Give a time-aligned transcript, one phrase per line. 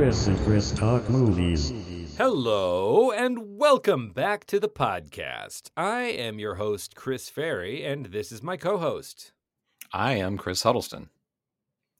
[0.00, 1.74] Chris and Chris Talk Movies.
[2.16, 5.68] Hello, and welcome back to the podcast.
[5.76, 9.32] I am your host, Chris Ferry, and this is my co host.
[9.92, 11.10] I am Chris Huddleston.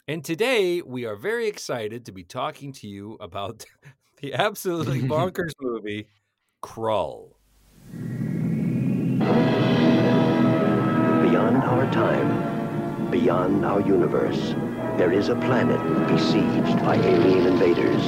[0.09, 3.67] And today we are very excited to be talking to you about
[4.23, 6.09] the absolutely bonkers movie,
[6.63, 7.35] Krull.
[11.23, 14.55] Beyond our time, beyond our universe,
[15.01, 18.05] there is a planet besieged by alien invaders.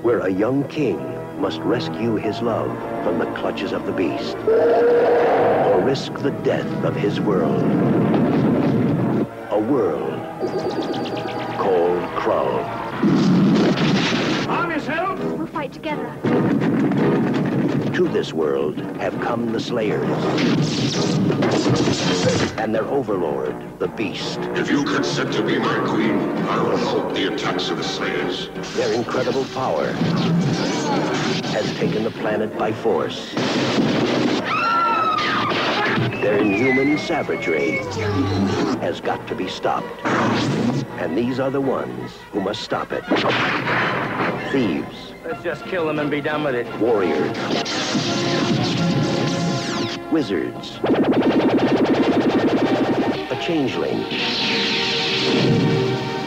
[0.00, 0.96] Where a young king
[1.40, 2.70] must rescue his love
[3.02, 4.36] from the clutches of the beast.
[4.46, 7.64] Or risk the death of his world.
[9.50, 10.20] A world
[11.58, 12.60] called Krull.
[14.48, 15.18] Arm yourself!
[15.18, 17.29] We'll fight together.
[17.94, 20.08] To this world have come the Slayers.
[22.56, 24.38] And their overlord, the Beast.
[24.54, 28.48] If you consent to be my queen, I will halt the attacks of the Slayers.
[28.74, 29.88] Their incredible power
[31.52, 33.34] has taken the planet by force.
[36.22, 37.78] Their inhuman savagery
[38.80, 39.86] has got to be stopped.
[40.98, 43.04] And these are the ones who must stop it.
[44.52, 46.66] Thieves, Let's just kill them and be done with it.
[46.80, 47.30] warriors,
[50.10, 50.80] wizards,
[53.30, 54.02] a changeling,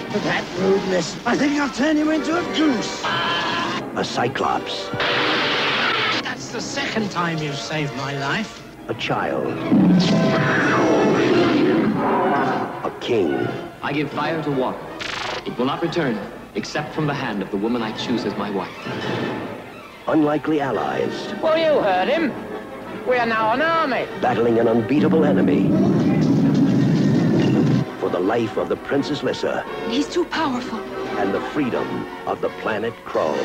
[0.10, 1.18] For That rudeness.
[1.26, 3.04] I think I'll turn you into a goose.
[3.04, 4.88] a cyclops,
[6.24, 8.64] That's the second time you've saved my life.
[8.88, 9.48] a child,
[12.86, 13.34] a king.
[13.82, 14.80] I give fire to water.
[15.46, 16.18] It will not return,
[16.56, 18.70] except from the hand of the woman I choose as my wife.
[20.08, 22.32] unlikely allies, Well, you heard him.
[23.08, 24.06] We are now an army.
[24.22, 25.70] battling an unbeatable enemy.
[28.00, 30.80] For the life of the Princess Lyssa He's too powerful.
[31.20, 31.88] and the freedom
[32.28, 33.38] of the planet Krull.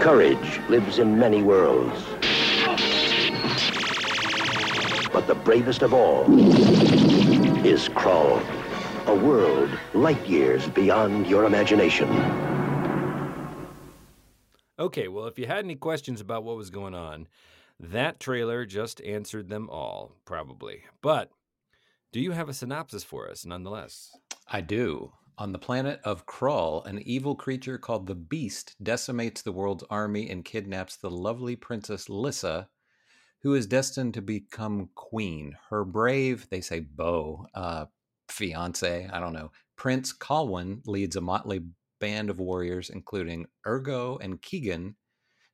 [0.00, 2.02] Courage lives in many worlds.
[5.12, 6.24] But the bravest of all
[7.66, 8.40] is Krull,
[9.06, 12.08] a world light years beyond your imagination.
[14.78, 17.28] Okay, well, if you had any questions about what was going on,
[17.80, 20.82] that trailer just answered them all, probably.
[21.02, 21.30] But
[22.12, 24.16] do you have a synopsis for us nonetheless?
[24.48, 25.12] I do.
[25.38, 30.30] On the planet of Krull, an evil creature called the Beast decimates the world's army
[30.30, 32.68] and kidnaps the lovely Princess Lyssa,
[33.42, 35.56] who is destined to become queen.
[35.68, 37.86] Her brave, they say beau, uh,
[38.28, 41.60] fiance, I don't know, Prince Colwyn leads a motley
[42.00, 44.96] band of warriors, including Ergo and Kegan,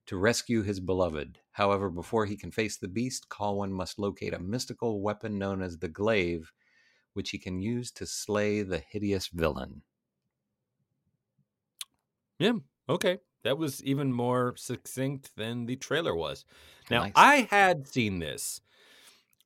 [0.06, 1.38] to rescue his beloved.
[1.52, 5.78] However, before he can face the beast, Colwyn must locate a mystical weapon known as
[5.78, 6.52] the glaive,
[7.14, 9.82] which he can use to slay the hideous villain.
[12.38, 12.54] Yeah,
[12.88, 13.18] okay.
[13.44, 16.44] That was even more succinct than the trailer was.
[16.90, 17.12] Now, Nice.
[17.14, 18.60] I had seen this.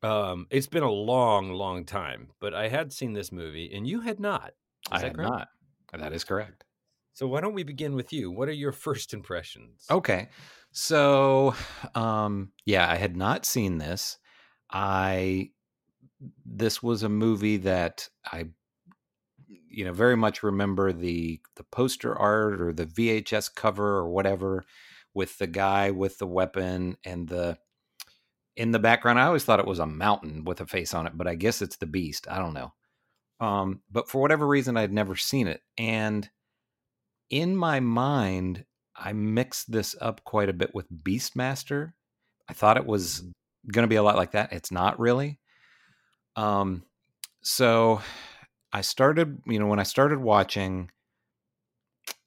[0.07, 4.01] Um, it's been a long, long time, but I had seen this movie and you
[4.01, 4.49] had not.
[4.49, 4.53] Is
[4.93, 5.31] I that had correct?
[5.31, 5.49] not.
[5.99, 6.65] That is correct.
[7.13, 8.31] So why don't we begin with you?
[8.31, 9.85] What are your first impressions?
[9.91, 10.29] Okay.
[10.71, 11.55] So,
[11.95, 14.19] um, yeah, I had not seen this.
[14.71, 15.51] I
[16.45, 18.47] this was a movie that I
[19.49, 24.65] you know very much remember the the poster art or the VHS cover or whatever
[25.15, 27.59] with the guy with the weapon and the
[28.57, 31.13] in the background I always thought it was a mountain with a face on it
[31.17, 32.73] but I guess it's the beast I don't know.
[33.41, 36.29] Um but for whatever reason I'd never seen it and
[37.31, 38.65] in my mind
[38.97, 41.93] I mixed this up quite a bit with Beastmaster.
[42.49, 43.23] I thought it was
[43.71, 45.39] going to be a lot like that it's not really.
[46.37, 46.85] Um
[47.43, 48.01] so
[48.73, 50.91] I started, you know, when I started watching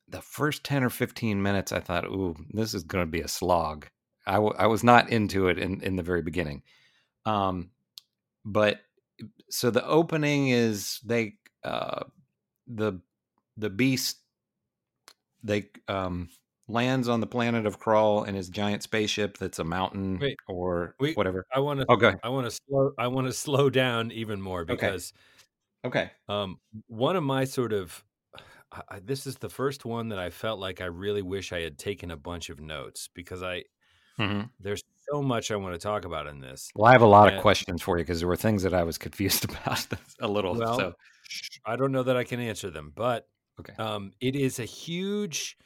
[0.08, 3.28] the first 10 or 15 minutes, I thought, ooh, this is going to be a
[3.28, 3.88] slog.
[4.30, 6.64] I, w- I was not into it in, in the very beginning.
[7.26, 7.72] Um,
[8.46, 8.82] but
[9.50, 12.06] so the opening is they, uh,
[12.68, 13.02] the,
[13.58, 14.18] the beast,
[15.44, 16.30] they, um,
[16.68, 20.96] lands on the planet of Krull in his giant spaceship that's a mountain Wait, or
[21.00, 21.46] wait, whatever.
[21.54, 21.88] I want to.
[21.92, 22.20] Ahead.
[22.24, 22.92] I want to slow.
[23.00, 25.14] I want to slow down even more because
[25.86, 26.10] Okay.
[26.10, 26.12] okay.
[26.28, 28.04] um, one of my sort of
[28.72, 31.80] I- this is the first one that I felt like I really wish I had
[31.80, 33.64] taken a bunch of notes because I
[34.20, 36.74] hmm there's so much I want to talk about in this.
[36.76, 37.34] Well, I have a lot Yeah.
[37.34, 39.88] of questions for you because there were things that I was confused about
[40.22, 40.58] a little.
[40.58, 40.94] Well, so
[41.66, 43.28] I don't know that I can answer them, but
[43.60, 43.80] Okay.
[43.80, 45.58] um, it is a huge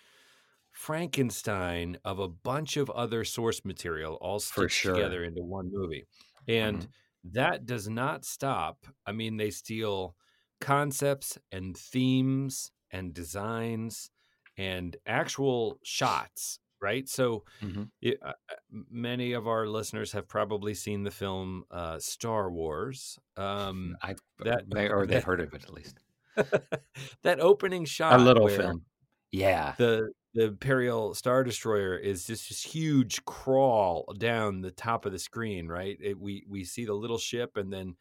[0.72, 4.84] Frankenstein of a bunch of other source material all stitched sure.
[4.84, 6.06] together into one movie,
[6.48, 6.94] and Mhm.
[7.26, 8.86] that does not stop.
[9.06, 10.16] I mean, they steal
[10.62, 14.12] concepts and themes and designs
[14.58, 17.10] and actual shots, right?
[17.10, 17.90] So, Mhm.
[18.02, 23.18] it, uh, uh, many of our listeners have probably seen the film uh, Star Wars.
[23.38, 25.98] Um, I that they, or they've that, heard of it at least.
[27.24, 28.86] that opening shot, A little film.
[29.32, 29.74] Yeah.
[29.78, 35.20] the the Imperial Star Destroyer is just this huge crawl down the top of the
[35.20, 35.96] screen, right?
[36.02, 37.96] It, we we see the little ship and then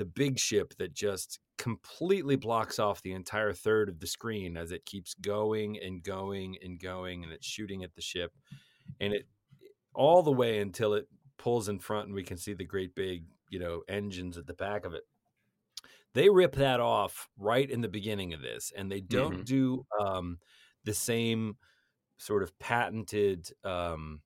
[0.00, 4.72] the big ship that just completely blocks off the entire third of the screen as
[4.72, 8.32] it keeps going and going and going and it's shooting at the ship
[9.00, 9.28] and it
[9.94, 11.08] all the way until it
[11.38, 14.54] pulls in front and we can see the great big, you know, engines at the
[14.54, 15.04] back of it.
[16.12, 19.44] They rip that off right in the beginning of this and they don't Mhm.
[19.44, 20.38] do um
[20.84, 21.58] the same
[22.18, 24.22] sort of patented um,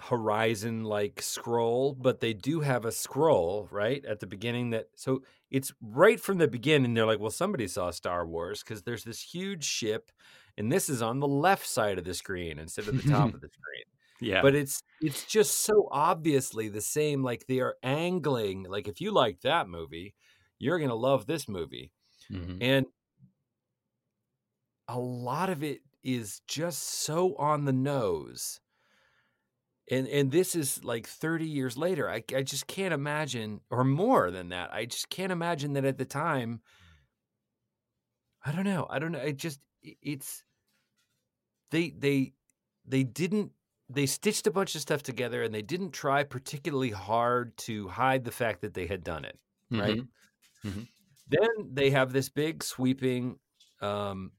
[0.00, 5.22] horizon like scroll, but they do have a scroll right at the beginning that so
[5.50, 6.94] it's right from the beginning.
[6.94, 10.10] They're like, well, somebody saw Star Wars because there's this huge ship,
[10.56, 13.40] and this is on the left side of the screen instead of the top of
[13.40, 13.84] the screen.
[14.20, 14.42] Yeah.
[14.42, 17.22] But it's it's just so obviously the same.
[17.22, 18.64] Like they are angling.
[18.64, 20.14] Like if you like that movie,
[20.58, 21.92] you're gonna love this movie.
[22.30, 22.58] Mhm.
[22.60, 22.86] And
[24.88, 28.60] a lot of it is just so on the nose.
[29.90, 32.08] And and this is like 30 years later.
[32.08, 34.72] I, I just can't imagine, or more than that.
[34.72, 36.62] I just can't imagine that at the time.
[38.44, 38.86] I don't know.
[38.90, 39.18] I don't know.
[39.20, 40.44] It just it's
[41.70, 42.32] they they
[42.84, 43.52] they didn't
[43.88, 48.24] they stitched a bunch of stuff together and they didn't try particularly hard to hide
[48.24, 49.38] the fact that they had done it.
[49.74, 50.00] Right.
[50.00, 50.08] Mhm.
[50.64, 50.88] Mhm.
[51.26, 53.38] Then they have this big sweeping
[53.80, 54.32] um,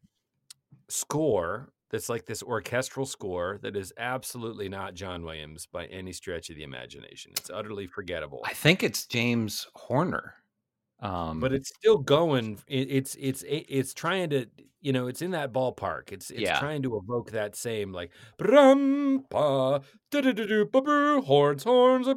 [0.89, 6.49] score that's like this orchestral score that is absolutely not John Williams by any stretch
[6.49, 7.33] of the imagination.
[7.37, 8.41] It's utterly forgettable.
[8.45, 10.35] I think it's James Horner.
[10.99, 12.59] Um, but it's still going.
[12.67, 14.45] It, it's it's it- it's trying to
[14.81, 16.11] you know it's in that ballpark.
[16.11, 16.59] It's it's Yeah.
[16.59, 19.79] trying to evoke that same like brum pa
[20.11, 22.07] da da da do boo horns horns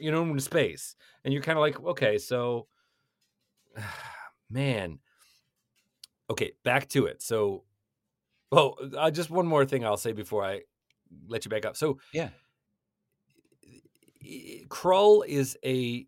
[0.00, 2.66] you know in space, and you're kind of like okay, so
[4.50, 4.98] man,
[6.30, 7.22] okay, back to it.
[7.22, 7.64] So,
[8.52, 10.62] oh, uh, just one more thing I'll say before I
[11.28, 11.76] let you back up.
[11.76, 12.30] So yeah.
[14.68, 16.06] Krull is a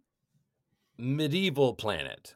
[0.98, 2.34] medieval planet,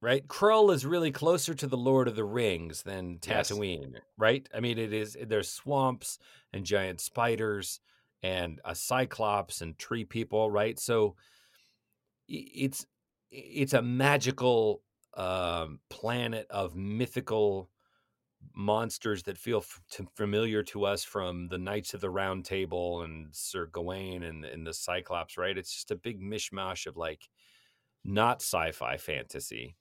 [0.00, 0.26] right?
[0.28, 3.50] Krull is really closer to the Lord of the Rings than Yes.
[3.50, 4.48] Tatooine, right?
[4.54, 6.18] I mean, it is there's swamps
[6.52, 7.80] and giant spiders
[8.22, 10.78] and a cyclops and tree people, right?
[10.78, 11.16] So
[12.28, 12.86] it's
[13.30, 14.82] it's a magical
[15.16, 17.70] um, planet of mythical
[18.54, 23.02] monsters that feel f- to, familiar to us from the Knights of the Round Table
[23.02, 25.56] and Sir Gawain and, and the Cyclops, right?
[25.58, 27.28] It's just a big mishmash of like
[28.04, 29.76] not sci-fi fantasy.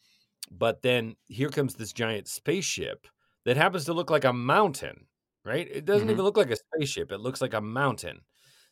[0.51, 3.07] But then here comes this giant spaceship
[3.45, 5.07] that happens to look like a mountain,
[5.45, 5.67] right?
[5.69, 6.12] It doesn't Mhm.
[6.12, 7.12] even look like a spaceship.
[7.12, 8.21] It looks like a mountain.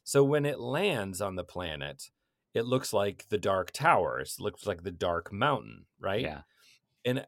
[0.03, 2.11] So when it lands on the planet,
[2.53, 4.19] it looks like the Dark Tower.
[4.21, 6.23] It looks like the Dark Mountain, right?
[6.23, 6.43] Yeah.
[7.05, 7.25] And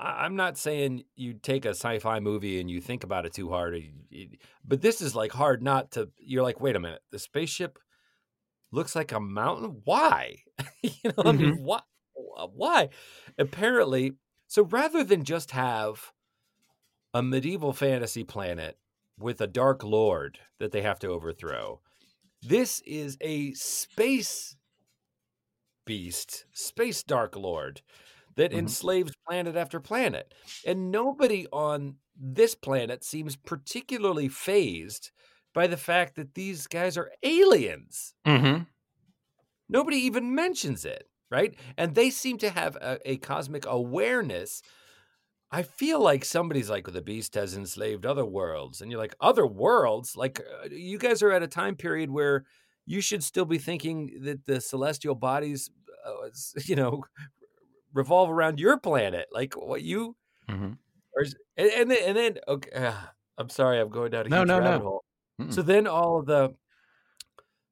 [0.00, 3.74] I'm not saying you take a sci-fi movie and you think about it too hard,
[3.74, 6.10] or you- you- but this is like hard not to.
[6.18, 7.78] You're like, wait a minute, the spaceship
[8.72, 9.82] looks like a mountain.
[9.84, 10.36] Why?
[10.82, 11.64] you know, I mean, mm-hmm.
[11.64, 11.80] why?
[12.54, 12.88] Why?
[13.38, 14.12] Apparently,
[14.46, 16.12] so rather than just have
[17.12, 18.78] a medieval fantasy planet
[19.18, 21.80] with a dark lord that they have to overthrow,
[22.42, 24.56] this is a space
[25.84, 27.82] beast, space dark lord
[28.36, 28.58] that Mhm.
[28.58, 30.34] enslaves planet after planet.
[30.64, 35.10] And nobody on this planet seems particularly fazed
[35.54, 38.14] by the fact that these guys are aliens.
[38.26, 38.62] Mm-hmm.
[39.68, 41.54] Nobody even mentions it, right?
[41.76, 44.62] And they seem to have a, a cosmic awareness.
[45.50, 48.80] I feel like somebody's like, the beast has enslaved other worlds.
[48.82, 50.16] And you're like, other worlds?
[50.16, 52.46] Like, uh, you guys are at a time period where
[52.86, 55.70] you should still be thinking that the celestial bodies,
[56.06, 56.30] uh,
[56.64, 57.04] you know,
[57.92, 59.28] revolve around your planet.
[59.32, 60.16] Like, what you,
[60.48, 60.72] Mm-hmm.
[61.16, 64.28] or is, and, and then, and then okay, ah, I'm sorry, I'm going down a
[64.28, 64.84] No, huge no, rabbit no.
[64.84, 65.04] hole.
[65.40, 65.52] Mm-mm.
[65.54, 66.54] So then all of the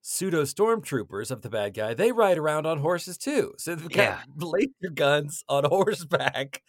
[0.00, 3.54] pseudo stormtroopers of the bad guy, they ride around on horses too.
[3.58, 4.20] So they've got Yeah.
[4.36, 6.62] laser guns on horseback.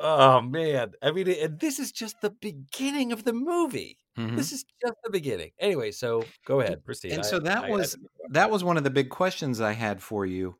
[0.00, 0.92] Oh man.
[1.00, 3.98] I mean, and this is just the beginning of the movie.
[4.18, 4.36] Mhm.
[4.36, 5.50] This is just the beginning.
[5.58, 7.12] Anyway, so go ahead, proceed.
[7.12, 7.96] And I- so that I- I- was
[8.30, 10.56] that was one of the big questions I had for you.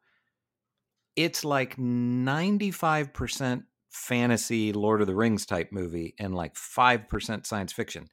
[1.16, 8.08] It's like 95% fantasy Lord of the Rings type movie and like 5% science fiction.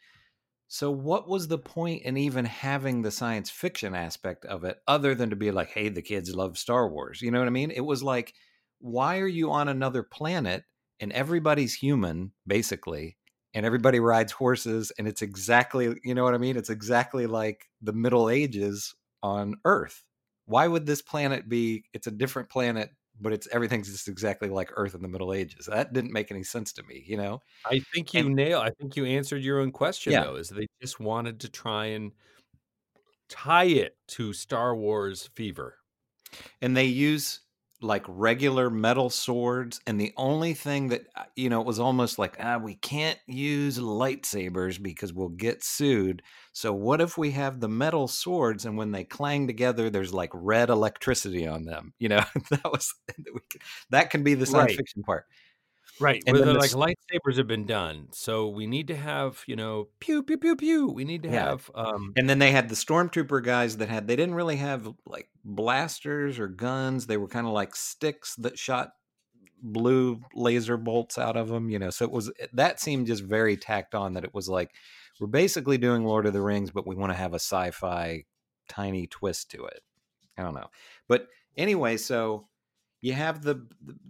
[0.67, 5.15] So what was the point in even having the science fiction aspect of it other
[5.15, 7.21] than to be like hey the kids love Star Wars?
[7.21, 7.71] You know what I mean?
[7.71, 8.33] It was like
[8.81, 10.63] why are you on another planet
[10.99, 13.17] and everybody's human basically
[13.53, 17.67] and everybody rides horses and it's exactly you know what i mean it's exactly like
[17.81, 20.03] the middle ages on earth
[20.45, 24.71] why would this planet be it's a different planet but it's everything's just exactly like
[24.75, 27.79] earth in the middle ages that didn't make any sense to me you know I
[27.93, 28.59] think you And- nail.
[28.59, 30.23] I think you answered your own question Yeah.
[30.23, 30.35] though.
[30.37, 32.11] Is they just wanted to try and
[33.29, 35.77] tie it to Star Wars fever.
[36.61, 37.41] and they use
[37.81, 42.19] like regular metal swords and the only thing that uh, you know it was almost
[42.19, 46.21] like ah we can't use lightsabers because we'll get sued.
[46.53, 50.29] So what if we have the metal swords and when they clang together there's like
[50.33, 52.23] red electricity on them you know?
[52.51, 52.93] That was
[53.89, 54.77] that can be the science Right.
[54.77, 55.25] fiction part
[56.01, 56.23] Right.
[56.25, 58.07] And like lightsabers have been done.
[58.11, 60.87] So we need to have, you know, pew pew pew pew.
[60.87, 61.31] We need to Yeah.
[61.31, 64.93] have um and then they had the stormtrooper guys that had they didn't really have
[65.05, 68.91] like blasters or guns they were kind of like sticks that shot
[69.63, 73.57] blue laser bolts out of them you know so it was that seemed just very
[73.57, 74.71] tacked on that it was like
[75.19, 78.23] we're basically doing lord of the rings but we want to have a sci-fi
[78.69, 79.81] tiny twist to it
[80.37, 80.69] i don't know
[81.07, 81.27] but
[81.57, 82.47] anyway so
[83.01, 83.65] you have the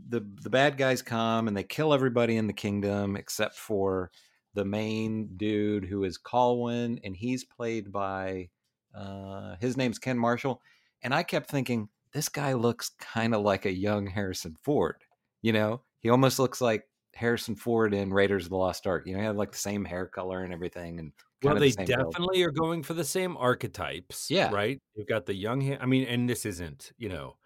[0.10, 4.12] the the bad guys come and they kill everybody in the kingdom except for
[4.54, 8.50] the main dude who is Colwyn, and he's played by
[8.94, 10.62] uh, his name's Ken Marshall.
[11.04, 14.98] And I kept thinking this guy looks kind of like a young Harrison Ford.
[15.42, 19.08] You know, he almost looks like Harrison Ford in Raiders of the Lost Ark.
[19.08, 21.72] You know, he had like the same hair color and everything, and well, they the
[21.72, 22.12] same build.
[22.12, 24.30] definitely are going for the same archetypes.
[24.30, 24.52] Yeah.
[24.52, 24.80] Right.
[24.96, 25.78] You've got the young.
[25.80, 27.38] I mean, and this isn't, you know,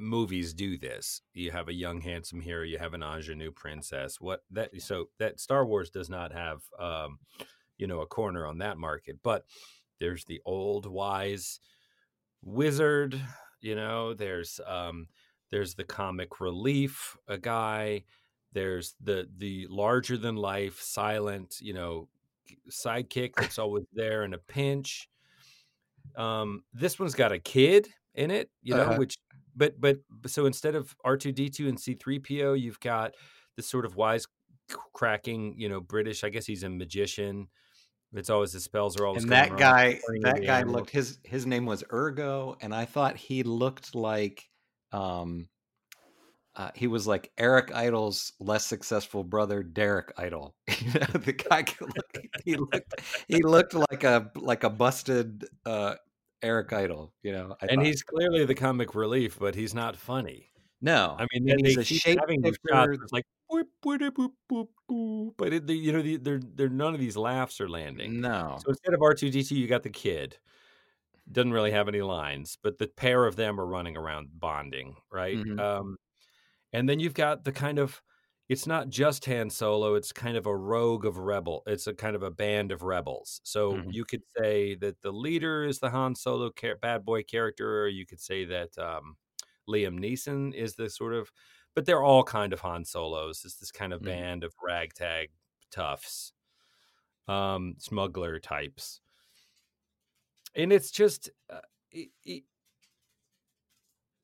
[0.00, 1.22] movies do this.
[1.34, 2.64] You have a young handsome hero.
[2.64, 4.20] You have an ingenue princess.
[4.20, 4.70] What that?
[4.80, 7.18] So that Star Wars does not have, um,
[7.76, 9.18] you know, a corner on that market.
[9.22, 9.44] But
[10.00, 11.60] there's the old wise
[12.42, 13.20] wizard.
[13.60, 15.08] You know, there's um,
[15.50, 18.04] there's the comic relief a guy.
[18.52, 21.56] There's the the larger than life silent.
[21.60, 22.08] You know,
[22.70, 25.08] sidekick that's always there in a pinch.
[26.16, 28.98] Um, this one's got a kid in it, you know, Uh-huh.
[28.98, 29.16] which
[29.58, 33.14] but but so instead of R two D two and C three PO, you've got
[33.56, 34.26] this sort of wise
[34.94, 36.24] cracking, you know, British.
[36.24, 37.48] I guess he's a magician.
[38.14, 40.76] It's always the spells are always and that guy that guy animals.
[40.76, 44.48] looked his his name was ergo and i thought he looked like
[44.92, 45.46] um
[46.58, 50.56] uh, he was like Eric Idle's less successful brother, Derek Idle.
[50.80, 52.94] You know, the guy look, he looked
[53.26, 55.94] he looked like a like a busted uh,
[56.42, 57.12] Eric Idle.
[57.22, 57.86] You know, I and thought.
[57.86, 60.50] he's clearly the comic relief, but he's not funny.
[60.80, 62.98] no, I mean, and he's a having these shots.
[63.12, 67.00] Like, boop, boop, boop, boop, but it, the, you know, the, they're they're none of
[67.00, 68.20] these laughs are landing.
[68.20, 70.36] No, So instead of R two D two, you got the kid.
[71.30, 75.36] Doesn't really have any lines, but the pair of them are running around bonding, right?
[75.36, 75.60] Mhm.
[75.60, 75.96] Um,
[76.72, 78.00] and then you've got the kind of,
[78.48, 81.62] it's not just Han Solo; it's kind of a rogue of rebel.
[81.66, 83.40] It's a kind of a band of rebels.
[83.44, 83.90] So Mhm.
[83.90, 87.88] you could say that the leader is the Han Solo char- bad boy character, or
[87.88, 89.16] you could say that um,
[89.68, 91.30] Liam Neeson is the sort of,
[91.74, 93.44] but they're all kind of Han Solos.
[93.44, 94.28] It's this kind of Mhm.
[94.28, 95.30] band of ragtag
[95.70, 96.32] toughs,
[97.28, 99.00] um, smuggler types,
[100.54, 102.44] and it's just, uh, it, it,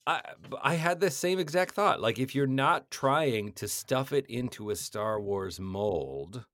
[0.07, 2.01] I I had the same exact thought.
[2.01, 6.45] Like if you're not trying to stuff it into a Star Wars mold,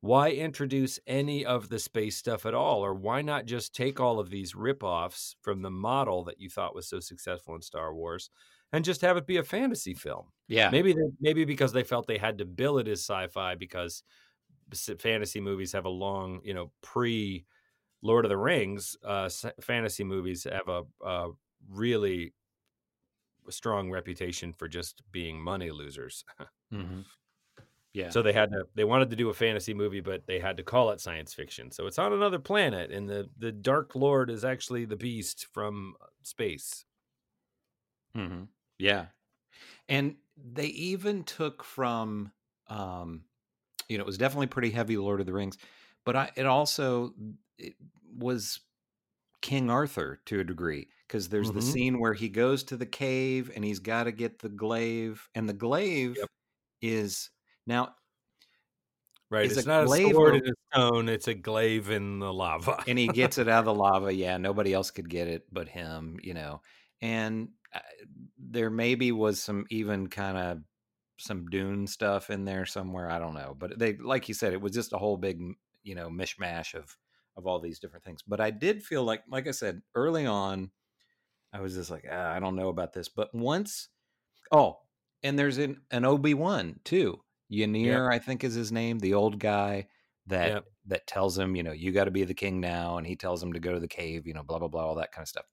[0.00, 2.84] why introduce any of the space stuff at all?
[2.84, 6.74] Or why not just take all of these ripoffs from the model that you thought
[6.74, 8.30] was so successful in Star Wars
[8.72, 10.32] and just have it be a fantasy film?
[10.48, 14.04] yeah, Maybe they, maybe because they felt they had to bill it as sci-fi because
[14.98, 17.46] fantasy movies have a long, you know, pre
[18.02, 19.30] Lord of the Rings, uh,
[19.60, 21.30] fantasy movies have a, a
[21.68, 22.34] really
[23.50, 26.24] strong reputation for just being money losers.
[26.70, 27.06] Mhm.
[27.92, 28.14] yeah.
[28.14, 30.62] So they had to they wanted to do a fantasy movie, but they had to
[30.62, 31.70] call it science fiction.
[31.70, 35.94] So it's on another planet, and the the Dark Lord is actually the beast from
[36.00, 36.84] uh, space.
[38.14, 38.44] hmm
[38.78, 39.08] Yeah,
[39.88, 42.32] and they even took from,
[42.68, 43.26] um,
[43.88, 45.58] you know, it was definitely pretty heavy Lord of the Rings,
[46.04, 47.14] but I it also
[47.58, 47.76] it
[48.14, 48.60] was
[49.42, 51.62] King Arthur to a degree because there's the Mhm.
[51.62, 55.46] scene where he goes to the cave and he's got to get the glaive, and
[55.46, 56.28] the glaive Yep.
[56.82, 57.30] is
[57.66, 57.94] now
[59.30, 59.50] Right?
[59.50, 62.32] It's a not a glaive sword or- in a stone; it's a glaive in the
[62.32, 62.84] lava.
[62.86, 64.12] and he gets it out of the lava.
[64.12, 66.60] Yeah, nobody else could get it but him, you know.
[67.00, 67.80] And uh,
[68.38, 70.62] there maybe was some even kind of
[71.18, 73.10] some Dune stuff in there somewhere.
[73.10, 75.40] I don't know, but they, like you said, it was just a whole big,
[75.82, 76.96] you know, mishmash of
[77.36, 78.22] of all these different things.
[78.22, 80.70] But I did feel like, like I said early on,
[81.52, 83.08] I was just like, ah, I don't know about this.
[83.08, 83.88] But once
[84.50, 84.78] Oh,
[85.22, 87.20] and there's an, an Obi Wan too.
[87.50, 88.98] Ynyr, I think, is his name.
[88.98, 89.88] The old guy
[90.26, 90.64] that Yep.
[90.86, 93.42] that tells him, you know, you got to be the king now, and he tells
[93.42, 94.26] him to go to the cave.
[94.26, 95.44] You know, blah blah blah, all that kind of stuff.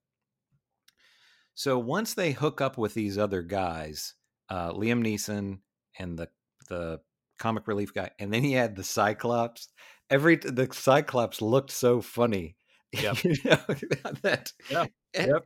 [1.53, 4.13] So once they hook up with these other guys,
[4.49, 5.59] uh, Liam Neeson
[5.97, 6.29] and the
[6.69, 6.99] the
[7.37, 9.67] comic relief guy, and then he had the Cyclops.
[10.09, 12.55] Every the Cyclops looked so funny.
[12.91, 13.23] Yep.
[13.23, 13.59] you know,
[14.23, 14.85] that Yeah.
[15.13, 15.45] Yep.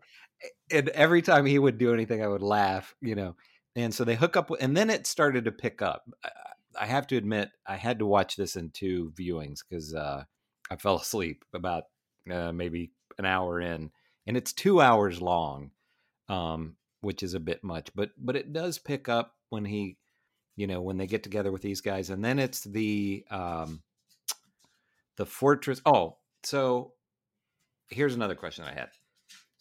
[0.71, 2.95] And every time he would do anything, I would laugh.
[3.01, 3.35] You know,
[3.75, 6.09] and so they hook up, and then it started to pick up.
[6.79, 10.23] I, have to admit, I had to watch this in two viewings because uh,
[10.69, 11.85] I fell asleep about
[12.29, 13.91] uh, maybe an hour in,
[14.27, 15.71] and it's two hours long,
[16.29, 17.89] um, which is a bit much.
[17.95, 19.97] But but it does pick up when he,
[20.55, 23.81] you know, when they get together with these guys, and then it's the um,
[25.17, 25.81] the fortress.
[25.85, 26.93] Oh, so
[27.87, 28.89] here's another question I had.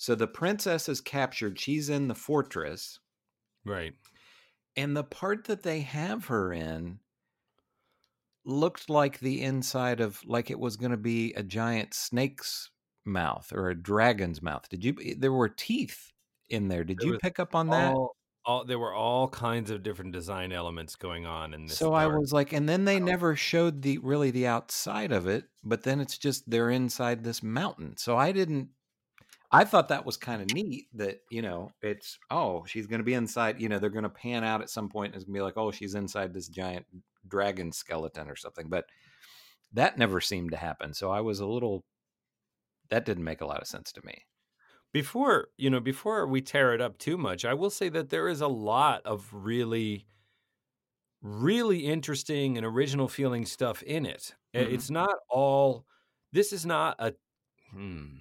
[0.03, 1.61] So the princess is captured.
[1.61, 2.99] She's in the fortress.
[3.65, 3.93] Right.
[4.77, 6.99] And the part that they have her in
[8.45, 12.69] looked like the inside of like it was going to be a giant snake's
[13.05, 14.69] mouth or a dragon's mouth.
[14.69, 16.11] Did you eh, there were teeth
[16.49, 16.83] in there.
[16.83, 17.95] Did There you pick up on that?
[17.95, 21.79] All, all there were all kinds of different design elements going on in this.
[21.79, 25.45] So I was like and then they never showed the really the outside of it,
[25.63, 27.97] but then it's just they're inside this mountain.
[27.97, 28.71] So I didn't
[29.53, 33.05] I thought that was kind of neat that, you know, it's oh, she's going to
[33.05, 35.35] be inside, you know, they're going to pan out at some point and it's going
[35.35, 36.87] to be like, oh, she's inside this giant
[37.29, 38.69] dragon skeleton or something.
[38.71, 38.87] But
[39.73, 40.95] that never seemed to happen.
[40.95, 41.85] So I was a little
[42.91, 44.27] that didn't make a lot of sense to me.
[44.93, 48.29] before you know before we tear it up too much i will say that there
[48.29, 50.07] is a lot of really
[51.21, 54.63] really interesting and original feeling stuff in it Mhm.
[54.73, 55.87] it's not all
[56.33, 57.15] this is not a
[57.71, 58.17] hmm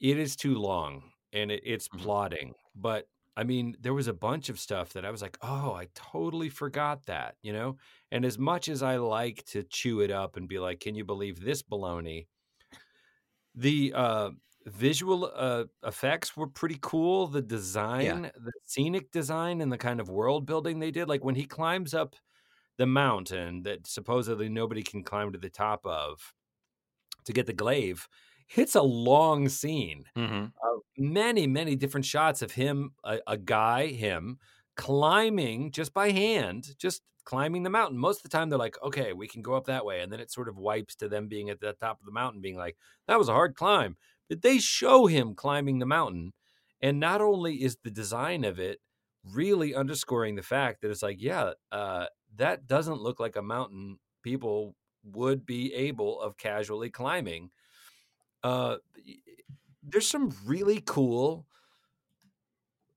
[0.00, 2.06] it is too long and it, it's Mhm.
[2.06, 5.72] plotting but i mean there was a bunch of stuff that i was like oh
[5.74, 7.76] i totally forgot that you know?
[8.10, 11.04] And as much as i like to chew it up and be like can you
[11.04, 12.26] believe this baloney?
[13.54, 14.30] The uh
[14.66, 20.08] visual uh effects were pretty cool the design the scenic design and the kind of
[20.08, 22.16] world building they did like when he climbs up
[22.78, 26.34] the mountain that supposedly nobody can climb to the top of
[27.24, 28.08] to get the glaive
[28.54, 30.46] it's a long scene Mm-hmm.
[30.62, 34.38] of many many different shots of him a, a guy him
[34.76, 37.98] climbing just by hand just climbing the mountain.
[37.98, 40.20] Most of the time they're like okay we can go up that way and then
[40.20, 42.76] it sort of wipes to them being at the top of the mountain being like
[43.08, 43.96] that was a hard climb.
[44.28, 46.32] But they show him climbing the mountain
[46.80, 48.80] and not only is the design of it
[49.24, 52.06] really underscoring the fact that it's like yeah uh,
[52.36, 57.50] that doesn't look like a mountain people would be able of casually climbing
[58.46, 58.78] uh,
[59.82, 61.46] there's some really cool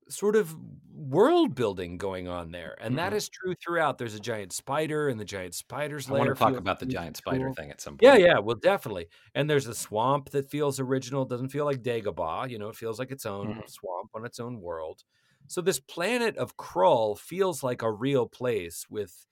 [0.09, 0.55] sort of
[0.91, 3.13] world building going on there and that Mhm.
[3.13, 6.57] is true throughout there's a giant spider and the giant spider's I want to talk
[6.57, 7.55] about the giant spider cool.
[7.55, 8.01] thing at some point.
[8.01, 9.07] Yeah, yeah, well, definitely.
[9.35, 11.25] And there's a swamp that feels original.
[11.25, 12.49] Doesn't feel like Dagobah.
[12.49, 13.62] You know, it feels like its own Mhm.
[13.65, 15.03] swamp on its own world.
[15.47, 19.27] So this planet of Krull feels like a real place with,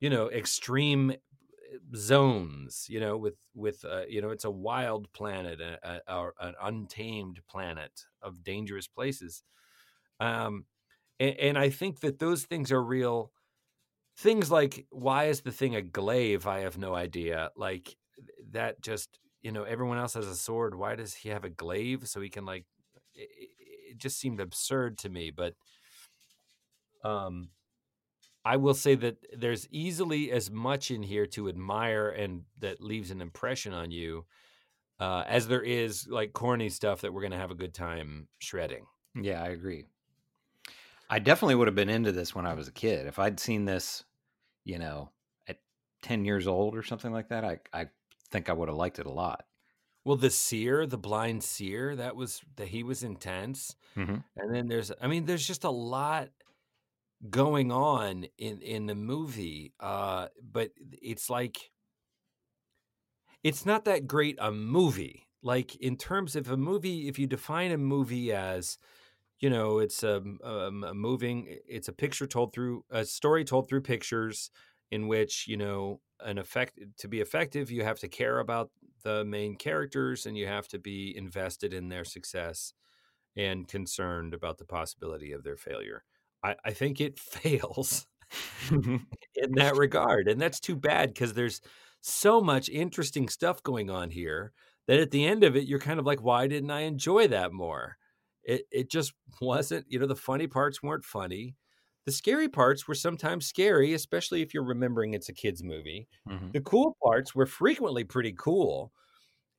[0.00, 1.14] you know, extreme
[1.96, 2.86] zones.
[2.88, 6.54] You know, with with uh, you know, it's a wild planet, a, a, a- an
[6.62, 9.42] untamed planet of dangerous places.
[10.20, 10.66] Um,
[11.20, 13.32] and, and I think that those things are real
[14.16, 17.96] things like why is the thing a glaive i have no idea like
[18.50, 22.06] that just you know everyone else has a sword why does he have a glaive
[22.06, 22.66] so he can like
[23.14, 23.28] it,
[23.92, 25.54] it just seemed absurd to me but
[27.04, 27.48] um
[28.44, 33.10] i will say that there's easily as much in here to admire and that leaves
[33.10, 34.24] an impression on you
[35.00, 38.28] uh, as there is like corny stuff that we're going to have a good time
[38.38, 39.86] shredding Yeah, I agree.
[41.10, 43.06] I definitely would have been into this when I was a kid.
[43.06, 44.04] If I'd seen this,
[44.64, 45.10] you know,
[45.46, 45.58] at
[46.02, 47.88] 10 years old or something like that, I, I
[48.30, 49.44] think I would have liked it a lot.
[50.04, 54.16] well the seer the blind seer that was that he was intense Mm-hmm.
[54.36, 56.30] And then there's I mean there's just a lot
[57.30, 61.70] going on in in the movie uh but it's like
[63.42, 67.70] it's not that great a movie like in terms of a movie if you define
[67.72, 68.78] a movie as
[69.40, 73.68] you know it's a, um, a moving it's a picture told through a story told
[73.68, 74.50] through pictures
[74.90, 78.70] in which you know an effect to be effective you have to care about
[79.04, 82.74] the main characters and you have to be invested in their success
[83.36, 86.04] and concerned about the possibility of their failure.
[86.42, 88.06] I, I think it fails
[89.34, 90.28] in that regard.
[90.28, 91.60] And that's too bad because there's
[92.00, 94.52] so much interesting stuff going on here
[94.86, 97.52] that at the end of it, you're kind of like, why didn't I enjoy that
[97.52, 97.98] more?
[98.44, 99.86] it it just wasn't.
[99.88, 101.56] You know, the funny parts weren't funny.
[102.06, 106.08] The scary parts were sometimes scary, especially if you're remembering it's a kids movie.
[106.26, 106.52] Mhm.
[106.52, 108.92] The cool parts were frequently pretty cool.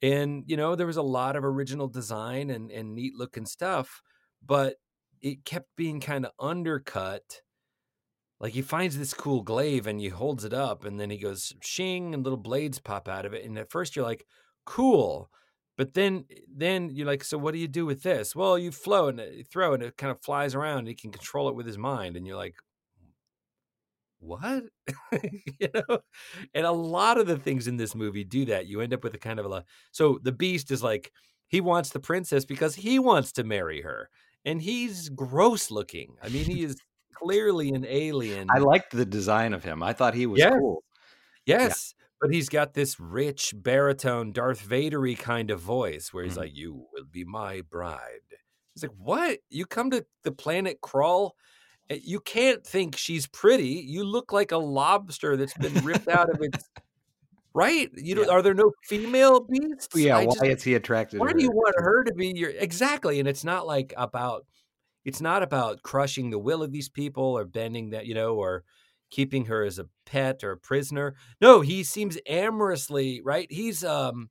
[0.02, 4.02] And you know, there was a lot of original design and and neat looking stuff,
[4.42, 4.78] but
[5.24, 7.42] it kept being kind of undercut.
[8.40, 11.54] Like he finds this cool glaive and he holds it up and then he goes
[11.62, 13.46] shing and little blades pop out of it.
[13.46, 14.26] And at first you're like,
[14.66, 15.30] cool.
[15.78, 18.36] But then then you're like, so what do you do with this?
[18.36, 20.96] Well, you flow and uh, you throw and it kind of flies around and he
[20.96, 22.18] can control it with his mind.
[22.18, 22.56] And you're like,
[24.20, 24.64] what?
[25.60, 26.00] you know?
[26.54, 28.68] And a lot of the things in this movie do that.
[28.68, 31.12] You end up with a kind of a so the beast is like
[31.48, 34.10] he wants the princess because he wants to marry her.
[34.46, 36.16] And he's gross looking.
[36.22, 36.76] I mean, he is
[37.14, 38.50] clearly an alien.
[38.52, 39.82] I liked the design of him.
[39.82, 40.54] I thought he was Yes.
[40.60, 40.84] cool.
[41.46, 41.94] Yes.
[42.22, 46.38] But he's got this rich baritone, Darth Vadery kind of voice where he's Mhm.
[46.38, 48.22] like, You will be my bride.
[48.74, 49.40] He's like, What?
[49.50, 51.32] You come to the planet Krull?
[51.90, 53.84] eh, You can't think she's pretty.
[53.86, 56.70] You look like a lobster that's been ripped out of its
[57.54, 57.90] right.
[57.96, 58.30] You know, Yeah.
[58.30, 59.88] are there no female beasts?
[59.96, 62.50] Yeah, I why just- is he attracted why do you want her to be your
[62.52, 63.20] exactly?
[63.20, 64.46] And it's not like about
[65.06, 68.64] it's not about crushing the will of these people or bending that, you know, or
[69.12, 71.16] keeping her as a pet or a prisoner.
[71.42, 73.52] No, he seems amorously, right?
[73.52, 74.30] He's um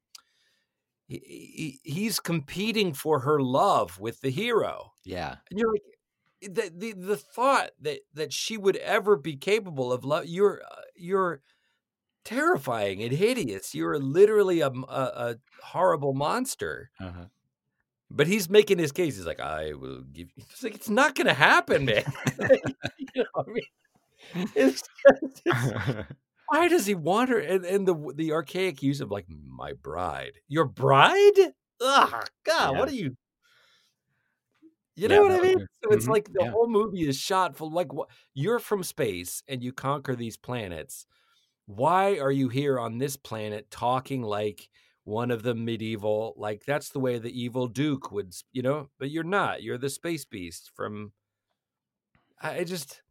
[1.08, 4.92] he, he- he's competing for her love with the hero.
[5.04, 5.36] Yeah.
[5.50, 5.82] And you're like
[6.54, 10.80] the the, the thought that that she would ever be capable of love you're uh,
[10.96, 11.40] you're
[12.24, 13.74] terrifying and hideous.
[13.74, 16.90] You're literally a a horrible monster.
[17.00, 17.26] Uh-huh.
[18.10, 19.16] But he's making his case.
[19.16, 20.44] He's like, I will give you.
[20.50, 22.04] It's like, it's not going to happen, man.
[22.98, 25.72] you know, I mean, it's just, it's-
[26.48, 27.38] why does he want her?
[27.38, 30.32] And, and the the archaic use of like, my bride.
[30.48, 31.54] Your bride?
[31.80, 33.16] Ugh, God, what are you?
[34.94, 35.66] You Yeah, know what I mean?
[35.82, 36.50] So it's Mhm, like the yeah.
[36.50, 37.70] whole movie is shot full.
[37.72, 38.10] Like, what?
[38.34, 41.06] You're from space and you conquer these planets.
[41.66, 44.68] Why are you here on this planet talking like
[45.04, 46.34] one of the medieval?
[46.36, 48.90] Like that's the way the evil duke would, you know.
[48.98, 49.62] But you're not.
[49.62, 51.12] You're the space beast from.
[52.40, 53.02] I just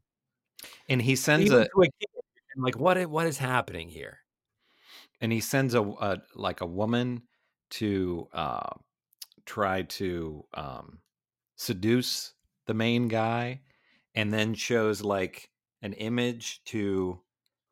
[0.89, 2.09] and he sends a a kid,
[2.57, 2.97] like, what?
[3.09, 4.19] What is happening here?
[5.21, 7.23] and he sends a, a like a woman
[7.69, 8.69] to uh
[9.45, 10.99] try to um
[11.55, 12.33] seduce
[12.65, 13.61] the main guy
[14.15, 15.49] and then shows like
[15.81, 17.21] an image to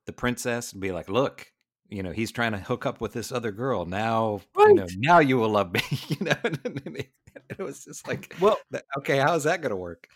[0.10, 1.54] the princess and be like look
[1.90, 5.20] you know he's trying to hook up with this other girl now you know now
[5.20, 6.36] you will love me you know
[7.50, 8.66] it was just like Well,
[8.98, 10.10] okay how is that going to work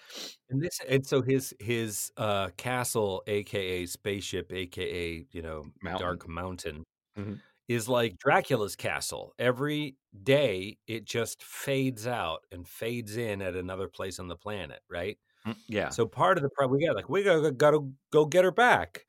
[0.49, 5.99] And this and so his his uh castle, aka spaceship, aka, you know, Mountain.
[5.99, 6.84] dark mountain,
[7.15, 7.43] Mhm.
[7.69, 9.34] is like Dracula's castle.
[9.39, 14.82] Every day it just fades out and fades in at another place on the planet,
[14.89, 15.17] right?
[15.45, 18.45] Mm, yeah So part of the problem we got like we gotta gotta go get
[18.45, 19.06] her back.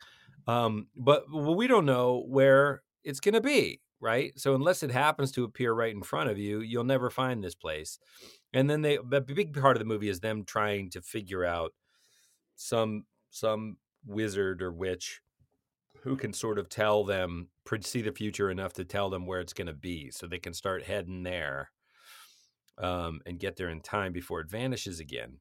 [0.46, 4.32] Um, but well, we don't know where it's gonna be, right?
[4.36, 7.54] So unless it happens to appear right in front of you, you'll never find this
[7.54, 7.98] place.
[8.52, 11.72] And then they a big part of the movie is them trying to figure out
[12.56, 15.20] some some wizard or witch
[16.02, 17.48] who can sort of tell them
[17.80, 20.52] see the future enough to tell them where it's going to be so they can
[20.52, 21.70] start heading there
[22.78, 25.38] um, and get there in time before it vanishes again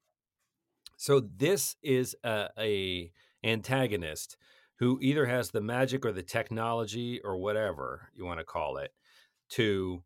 [0.97, 3.11] so this is a, a
[3.43, 4.37] antagonist
[4.83, 8.91] who either has the magic or the technology or whatever you want to call it
[9.49, 10.03] to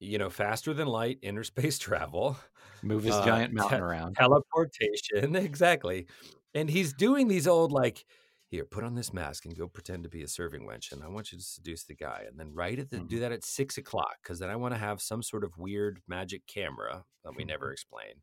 [0.00, 2.36] you know faster than light interspace travel
[2.82, 4.16] move his uh, giant mountain te- around.
[4.16, 6.06] teleportation exactly.
[6.52, 8.04] And he's doing these old like
[8.48, 11.08] here put on this mask and go pretend to be a serving wench and i
[11.08, 13.78] want you to seduce the guy and then right at the, do that at six
[13.78, 17.44] o'clock because then i want to have some sort of weird magic camera that we
[17.44, 18.14] never explain.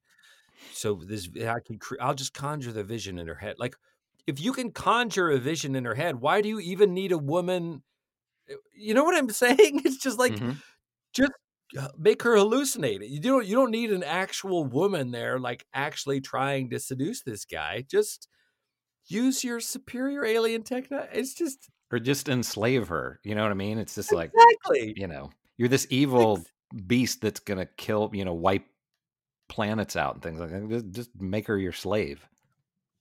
[0.74, 3.76] So this i can cre- i'll just conjure the vision in her head like
[4.28, 7.18] if you can conjure a vision in her head why do you even need a
[7.18, 7.84] woman
[8.52, 10.62] Uh, you know what i'm saying it's just like Mhm.
[11.13, 11.32] just
[11.80, 13.10] uh, make her hallucinate it.
[13.10, 17.46] You don't you don't need an actual woman there like actually trying to seduce this
[17.46, 17.84] guy.
[17.90, 18.30] Just
[19.08, 21.08] use your superior alien techno.
[21.12, 24.94] It's just or just enslave her you know what i mean it's just like exactly
[24.96, 26.46] you know you're this evil
[26.86, 28.66] beast that's gonna kill you know wipe
[29.50, 32.28] planets out and things like that just, just make her your slave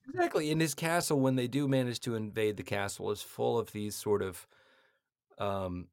[0.09, 3.73] exactly in his castle when they do manage to invade the castle is full of
[3.73, 4.47] these sort of
[5.39, 5.89] um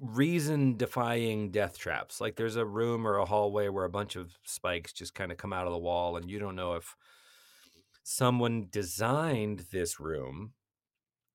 [0.00, 4.32] reason defying death traps like there's a room or a hallway where a bunch of
[4.44, 6.96] spikes just kind of come out of the wall and you don't know if
[8.02, 10.52] someone designed this room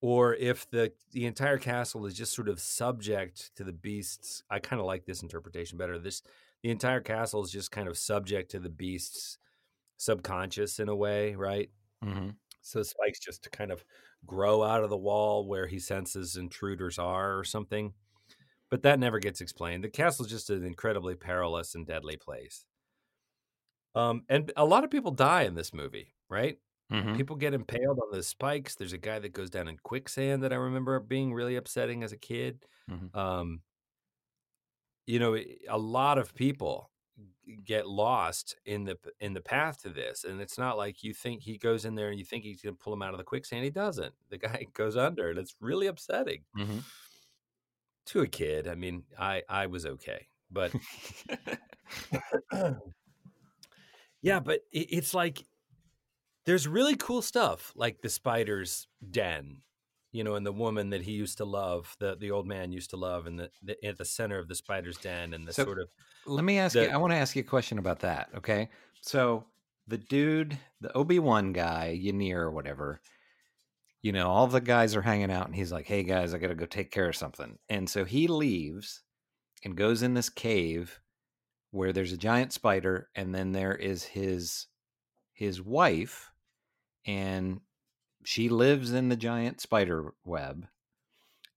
[0.02, 4.44] or if the the entire castle is just sort of subject to the beasts.
[4.50, 6.00] I kind of like this interpretation better.
[6.00, 6.22] This
[6.64, 9.38] the entire castle is just kind of subject to the beasts
[9.98, 11.72] subconscious in a way, right?
[12.02, 13.86] hmm So spikes just to kind of
[14.26, 17.94] grow out of the wall where he senses intruders are or something.
[18.72, 19.84] But that never gets explained.
[19.84, 22.66] The castle's just an incredibly perilous and deadly place.
[23.94, 26.60] Um, and a lot of people die in this movie, right?
[26.90, 28.76] hmm People get impaled on the spikes.
[28.76, 32.12] There's a guy that goes down in quicksand that I remember being really upsetting as
[32.12, 32.66] a kid.
[32.88, 33.14] Mhm.
[33.14, 33.64] Um,
[35.08, 35.38] you know,
[35.70, 36.92] a lot of people
[37.64, 41.42] get lost in the in the path to this, and it's not like you think
[41.42, 43.24] he goes in there and you think he's going to pull him out of the
[43.24, 43.64] quicksand.
[43.64, 44.14] He doesn't.
[44.30, 46.80] The guy goes under, and it's really upsetting hmm
[48.08, 48.68] to a kid.
[48.68, 50.76] I mean, I I was okay, but
[54.22, 55.44] yeah, but it, it's like
[56.46, 59.62] there's really cool stuff like the spider's den,
[60.16, 62.92] you know, and the woman that he used to love, the the old man used
[62.92, 65.66] to love, and the, the at the center of the spider's den, and the So-
[65.66, 65.90] sort of
[66.26, 66.84] Let me ask you.
[66.84, 68.30] I want to ask you a question about that.
[68.38, 68.70] Okay,
[69.02, 69.46] so
[69.88, 73.02] the dude, the Obi Wan guy, Ynyr or whatever,
[74.02, 76.48] you know, all the guys are hanging out, and he's like, "Hey guys, I got
[76.48, 79.02] to go take care of something," and so he leaves
[79.66, 81.02] and goes in this cave
[81.72, 84.68] where there's a giant spider, and then there is his
[85.34, 86.32] his wife,
[87.06, 87.60] and
[88.26, 90.68] she lives in the giant spider web,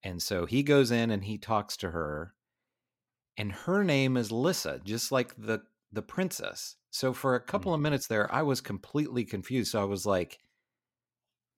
[0.02, 2.34] and so he goes in and he talks to her
[3.38, 6.76] and her name is Lyssa, just like the the princess.
[6.90, 7.84] So for a couple of mm-hmm.
[7.84, 9.70] minutes there, I was completely confused.
[9.70, 10.38] So I was like,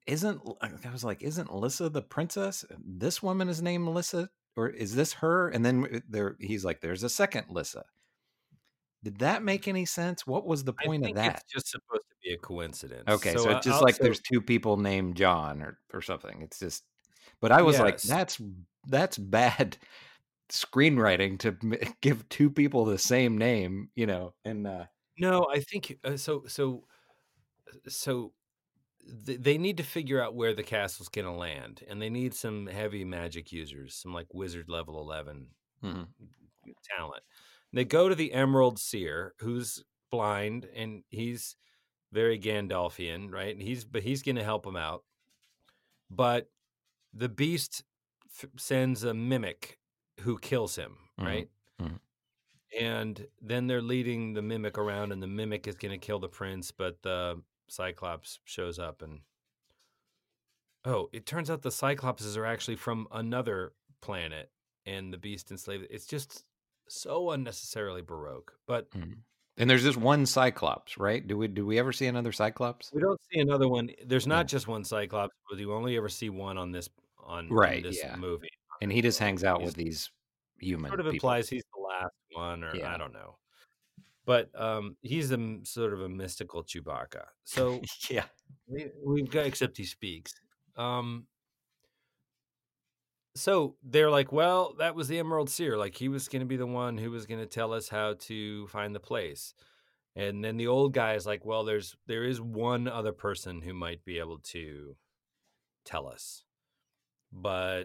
[0.06, 2.64] "Isn't I was like, isn't Lyssa the princess?
[2.84, 6.82] This woman is named Lyssa, or is this her?" And then eh, there, he's like,
[6.82, 7.84] "There's a second Lyssa."
[9.02, 10.26] Did that make any sense?
[10.26, 11.36] What was the point of that?
[11.36, 13.04] it's just supposed be a coincidence.
[13.08, 16.02] Okay, so, I- it's just I'll- like so- there's two people named John or or
[16.02, 16.42] something.
[16.42, 16.84] It's just,
[17.40, 18.40] but I was like, that's
[18.88, 19.76] that's bad
[20.50, 21.52] screenwriting to
[22.00, 24.34] give two people the same name, you know.
[24.44, 24.86] And uh,
[25.18, 26.44] No, I think uh, so.
[26.46, 26.84] So,
[27.88, 28.32] so
[29.26, 32.34] th- they need to figure out where the castle's going to land, and they need
[32.34, 35.48] some heavy magic users, some like wizard level eleven
[35.84, 36.08] Mhm.
[36.96, 37.22] talent.
[37.72, 41.54] They go to the Emerald Seer, who's blind, and he's
[42.12, 43.54] very Gandalfian, right?
[43.54, 45.04] And he's but he's going to help him out.
[46.10, 46.50] But
[47.12, 47.84] the beast
[48.26, 49.80] f- sends a mimic
[50.20, 51.24] who kills him, Mhm.
[51.26, 51.50] right?
[51.78, 52.00] Mhm.
[52.78, 56.28] And then they're leading the mimic around, and the mimic is going to kill the
[56.28, 59.22] prince, but the Cyclops shows up and.
[60.84, 64.52] Oh, it turns out the Cyclopses are actually from another planet,
[64.86, 65.86] and the beast enslaved.
[65.90, 66.44] It's just
[66.88, 68.58] so unnecessarily baroque.
[68.66, 68.90] But
[69.60, 71.26] and there's just one Cyclops, right?
[71.26, 72.90] Do we do we ever see another Cyclops?
[72.92, 73.90] we don't see another one.
[74.04, 74.44] There's not Yeah.
[74.44, 76.88] just one Cyclops, but you only ever see one on this
[77.22, 78.16] on Right, this yeah.
[78.16, 78.48] movie.
[78.82, 80.10] And he just hangs out He's- with these
[80.58, 81.14] human sort of people.
[81.14, 82.94] implies he's the last one, or Yeah.
[82.94, 83.36] I don't know.
[84.24, 87.24] But um, he's a sort of a mystical Chewbacca.
[87.44, 88.26] So yeah.
[88.66, 90.34] we, we've got, except he speaks.
[90.76, 91.26] Um,
[93.34, 95.76] so they're like, well, that was the Emerald Seer.
[95.76, 98.14] Like he was going to be the one who was going to tell us how
[98.20, 99.54] to find the place.
[100.16, 103.72] And then the old guy is like, well, there's there is one other person who
[103.72, 104.96] might be able to
[105.84, 106.44] tell us,
[107.32, 107.84] but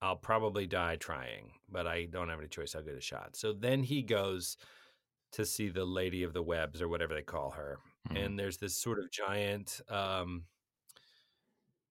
[0.00, 1.52] I'll probably die trying.
[1.70, 2.74] But I don't have any choice.
[2.74, 3.36] I'll get a shot.
[3.36, 4.56] So then he goes
[5.32, 8.24] to see the Lady of the Webs or whatever they call her, Mhm.
[8.24, 10.44] and there's this sort of giant um,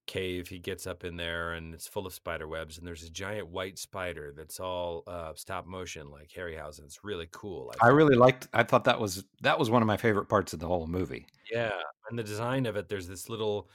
[0.06, 0.48] cave.
[0.48, 2.78] He gets up in there, and it's full of spider webs.
[2.78, 6.84] And there's a giant white spider that's all uh, stop motion, like Harryhausen.
[6.86, 7.72] It's really cool.
[7.74, 7.94] I thought.
[7.94, 8.48] really liked.
[8.54, 11.26] I thought that was that was one of my favorite parts of the whole movie.
[11.52, 11.72] Yeah,
[12.10, 13.70] and the design of it, there's this little,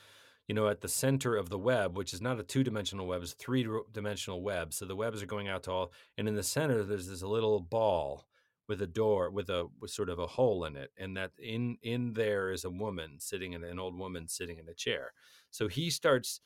[0.49, 3.33] you know, at the center of the web, which is not a two-dimensional web, it's
[3.33, 4.73] three-dimensional web.
[4.73, 7.61] So the webs are going out to all, and in the center there's this little
[7.61, 8.27] ball
[8.71, 11.77] with a door with a with sort of a hole in it, and that in
[11.83, 15.13] in there is a woman sitting in an old woman sitting in a chair.
[15.51, 16.41] So he starts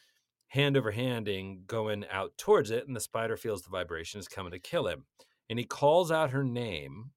[0.49, 4.53] hand over handing going out towards it, and the spider feels the vibration is coming
[4.53, 5.05] to kill him,
[5.51, 7.11] and he calls out her name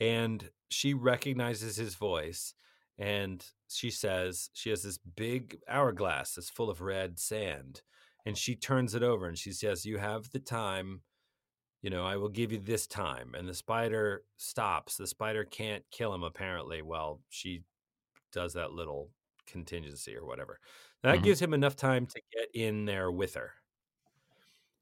[0.00, 2.54] and she recognizes his voice
[2.98, 7.82] and she says she has this big hourglass that's full of red sand
[8.24, 11.02] and she turns it over and she says you have the time
[11.82, 15.84] you know i will give you this time and the spider stops the spider can't
[15.90, 17.64] kill him apparently while she
[18.32, 19.12] does that little
[19.46, 20.60] contingency or whatever
[21.02, 21.22] that Mhm.
[21.22, 23.54] gives him enough time to get in there with her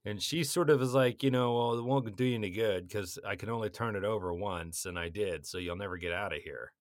[0.05, 2.89] and she sort of is like, you know, well, it won't do you any good
[2.89, 6.13] because I can only turn it over once, and I did, so you'll never get
[6.13, 6.73] out of here.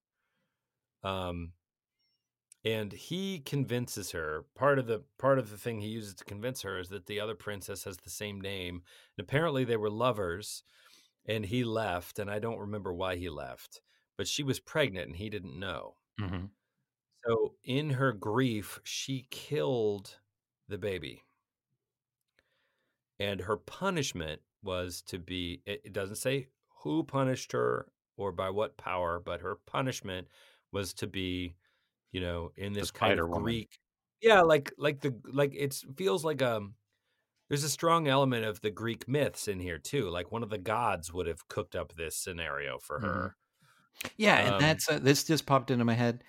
[1.02, 1.52] Um,
[2.64, 6.62] and he convinces her part of the part of the thing he uses to convince
[6.62, 8.82] her is that the other princess has the same name
[9.16, 10.64] and apparently they were lovers
[11.26, 13.80] and he left and i don't remember why he left
[14.16, 15.96] but she was pregnant and he didn't know.
[16.18, 16.46] Hmm
[17.24, 20.18] so in her grief she killed
[20.68, 21.22] the baby.
[23.20, 26.48] And her punishment was to be it doesn't say
[26.82, 30.26] who punished her or by what power but her punishment
[30.72, 31.56] was to be
[32.12, 33.78] you know in this kind of greek
[34.22, 36.74] yeah like like the like it feels like um
[37.48, 40.58] there's a strong element of the greek myths in here too like one of the
[40.58, 43.00] gods would have cooked up this scenario for Mhm.
[43.00, 43.36] her
[44.16, 46.24] Yeah, and Um, that's uh, this just popped into my head.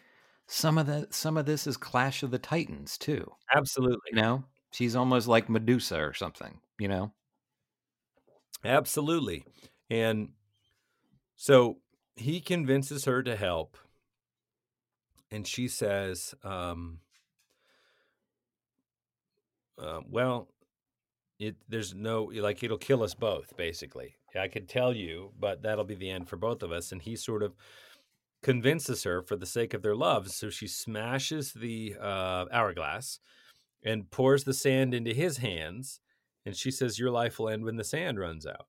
[0.47, 3.35] Some of the some of this is Clash of the Titans too.
[3.53, 6.61] absolutely You know, she's almost like Medusa or something.
[6.79, 7.13] You know.
[8.63, 9.45] Absolutely.
[9.89, 10.33] And
[11.35, 11.81] so
[12.15, 13.77] he convinces her to help.
[15.31, 16.99] And she says, um,
[19.81, 20.49] uh, well,
[21.39, 24.15] it there's no like it'll kill us both, basically.
[24.39, 26.91] I could tell you, but that'll be the end for both of us.
[26.91, 27.53] And he sort of
[28.43, 30.29] convinces her for the sake of their love.
[30.29, 33.19] So she smashes the uh, hourglass
[33.83, 35.99] and pours the sand into his hands.
[36.45, 38.67] And she says, Your life will end when the sand runs out.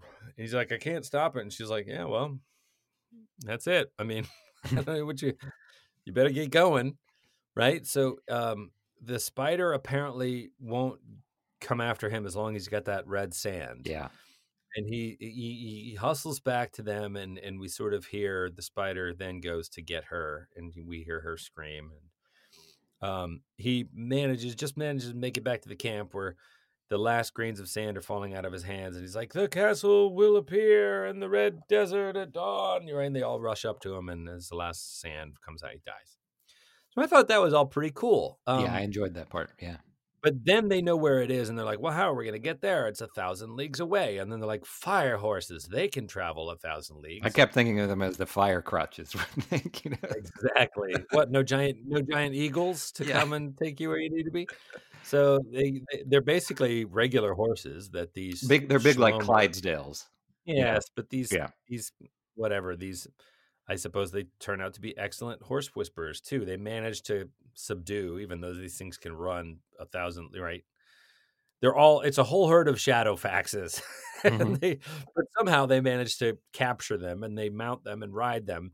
[0.00, 1.42] And he's like, I can't stop it.
[1.42, 2.38] And she's like, Yeah, well,
[3.40, 3.92] that's it.
[3.98, 4.26] I mean,
[4.72, 5.34] I don't know what you
[6.04, 6.98] you better get going.
[7.56, 7.86] Right.
[7.86, 11.00] So um the spider apparently won't
[11.60, 14.08] come after him as long as he's got that red sand Yeah.
[14.76, 18.62] and he, he he hustles back to them and and we sort of hear the
[18.62, 24.54] spider then goes to get her and we hear her scream and um he manages
[24.54, 26.36] just manages to make it back to the camp where
[26.92, 29.48] the last grains of sand are falling out of his hands and he's like the
[29.48, 33.80] castle will appear in the red desert at dawn right and they all rush up
[33.80, 36.18] to him and as the last sand comes out he dies
[36.90, 39.50] so i thought that was all pretty cool um, yeah, I enjoyed that part.
[39.60, 39.78] Yeah.
[40.22, 42.34] but then they know where it is and they're like, well, how are we going
[42.34, 42.86] to get there?
[42.86, 44.18] It's a thousand leagues away.
[44.18, 47.26] And then they're like, fire horses, they can travel a thousand leagues.
[47.26, 48.62] I kept thinking of them as the fire
[49.50, 49.96] you know?
[50.10, 50.94] exactly.
[51.10, 51.32] what?
[51.32, 53.18] No giant, no giant eagles to Yeah.
[53.18, 54.46] come and take you where you need to be.
[55.02, 60.04] So they, they they're basically regular horses that these Big, they're big like Clydesdales.
[60.44, 61.48] Yes, but these Yeah.
[61.68, 61.92] these
[62.34, 63.06] whatever these
[63.68, 66.44] I suppose they turn out to be excellent horse whisperers too.
[66.44, 70.64] They manage to subdue, even though these things can run a thousand right.
[71.60, 73.82] They're all it's a whole herd of Shadowfaxes.
[74.24, 74.60] and Mhm.
[74.60, 74.78] they
[75.14, 78.72] but somehow they manage to capture them and they mount them and ride them.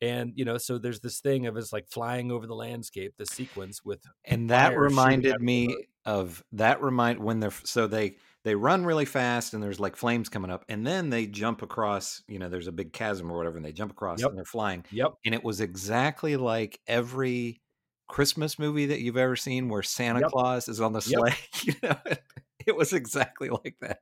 [0.00, 3.26] And you know, so there's this thing of it's like flying over the landscape, the
[3.26, 7.86] sequence with and that fire shooting out reminded me of that remind when they're so
[7.86, 11.60] they they run really fast and there's like flames coming up and then they jump
[11.62, 14.28] across you know there's a big chasm or whatever and they jump across Yep.
[14.30, 15.12] and they're flying Yep.
[15.26, 17.60] and it was exactly like every
[18.08, 20.30] christmas movie that you've ever seen where santa Yep.
[20.30, 21.18] claus is on the Yep.
[21.18, 21.34] sleigh
[21.64, 21.96] you know
[22.64, 23.98] it was exactly like that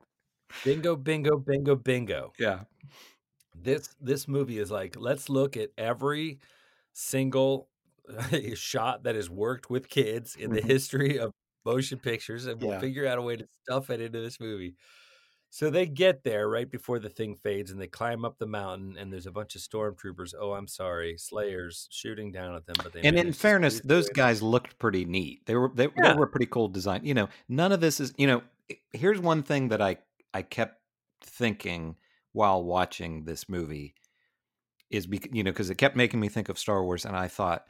[0.64, 2.32] Bingo, bingo, bingo, bingo.
[2.38, 2.64] yeah
[3.66, 6.38] this this movie is like let's look at every
[6.94, 7.68] single
[8.54, 10.66] shot that has worked with kids in the Mhm.
[10.66, 11.32] history of
[11.66, 12.80] motion pictures and we'll Yeah.
[12.80, 14.76] figure out a way to stuff it into this movie
[15.50, 18.96] so they get there right before the thing fades and they climb up the mountain
[18.98, 22.92] and there's a bunch of stormtroopers oh i'm sorry slayers shooting down at them but
[22.92, 26.12] they and in fairness those guys looked pretty neat they were they, Yeah.
[26.12, 28.42] they were pretty cool design you know none of this is you know
[28.92, 29.96] here's one thing that i
[30.34, 30.80] i kept
[31.20, 31.96] thinking
[32.36, 33.94] while watching this movie
[34.90, 37.26] is because you know because it kept making me think of star wars and i
[37.26, 37.64] thought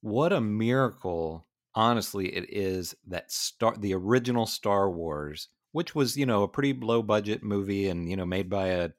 [0.00, 6.26] what a miracle honestly it is that star the original star wars which was you
[6.26, 8.90] know a pretty low budget movie and you know made by a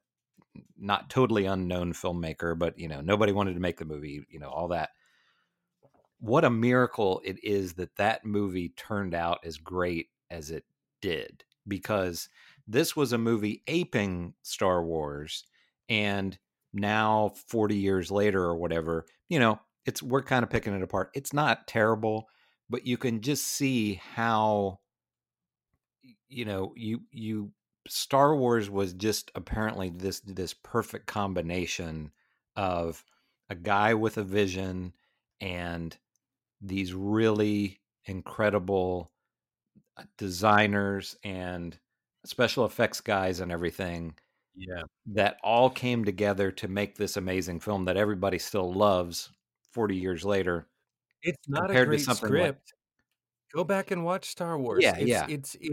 [0.78, 4.50] not totally unknown filmmaker but you know nobody wanted to make the movie you know
[4.50, 4.90] all that.
[6.22, 10.66] What a miracle it is that that movie turned out as great as it
[11.02, 12.30] did because
[12.70, 15.44] this was a movie aping Star Wars
[15.90, 16.38] and
[16.72, 21.10] now 40 years later or whatever you know it's we're kind of picking it apart.
[21.16, 22.28] It's not terrible
[22.70, 24.80] but you can just see how
[26.30, 27.52] you know you you
[27.88, 32.12] Star Wars was just apparently this this perfect combination
[32.56, 33.04] of
[33.50, 34.94] a guy with a vision
[35.42, 35.98] and
[36.62, 39.12] these really incredible
[39.98, 41.80] uh, designers and
[42.30, 44.14] special effects guys and everything
[44.56, 49.32] yeah that all came together to make this amazing film that everybody still loves
[49.74, 50.68] 40 years later
[51.24, 52.74] it's not a great something like- script
[53.54, 55.26] go back and watch star wars Yeah, it's, yeah.
[55.28, 55.72] it's it,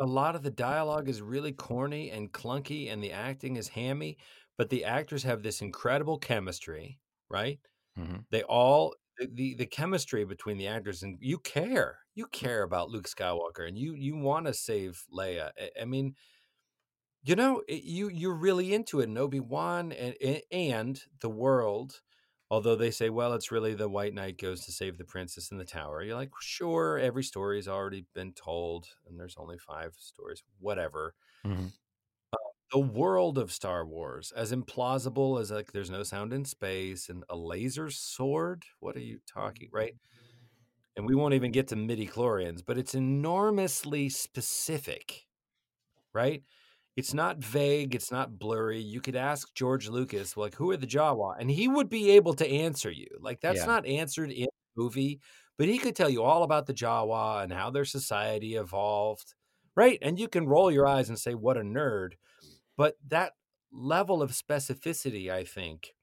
[0.00, 4.18] a lot of the dialogue is really corny and clunky and the acting is hammy
[4.56, 7.58] but the actors have this incredible chemistry right
[7.98, 8.24] Mhm.
[8.30, 8.94] they all
[9.26, 13.78] the, the chemistry between the actors and you care you care about luke skywalker and
[13.78, 16.14] you you want to save leia I, I mean
[17.22, 22.02] you know it, you you're really into it and obi-wan and and the world
[22.50, 25.58] although they say well it's really the white knight goes to save the princess in
[25.58, 30.42] the tower you're like sure every story's already been told and there's only five stories
[30.58, 31.14] whatever
[31.44, 31.68] Mhm.
[32.72, 37.24] The world of Star Wars, as implausible as like there's no sound in space and
[37.30, 38.64] a laser sword.
[38.80, 39.94] What are you talking, right?
[40.96, 45.26] And we won't even get to midi-chlorians, but it's enormously specific,
[46.14, 46.44] right?
[46.96, 48.80] It's not vague, it's not blurry.
[48.80, 51.36] You could ask George Lucas, like, who are the Jawa?
[51.38, 53.08] And he would be able to answer you.
[53.20, 53.66] Like, that's Yeah.
[53.66, 55.20] not answered in the movie,
[55.58, 59.34] but he could tell you all about the Jawa and how their society evolved,
[59.76, 59.98] right?
[60.02, 62.14] And you can roll your eyes and say, what a nerd.
[62.78, 63.34] But that
[63.72, 65.96] level of specificity, I think,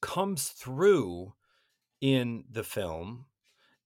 [0.00, 1.34] comes through
[2.00, 3.26] in the film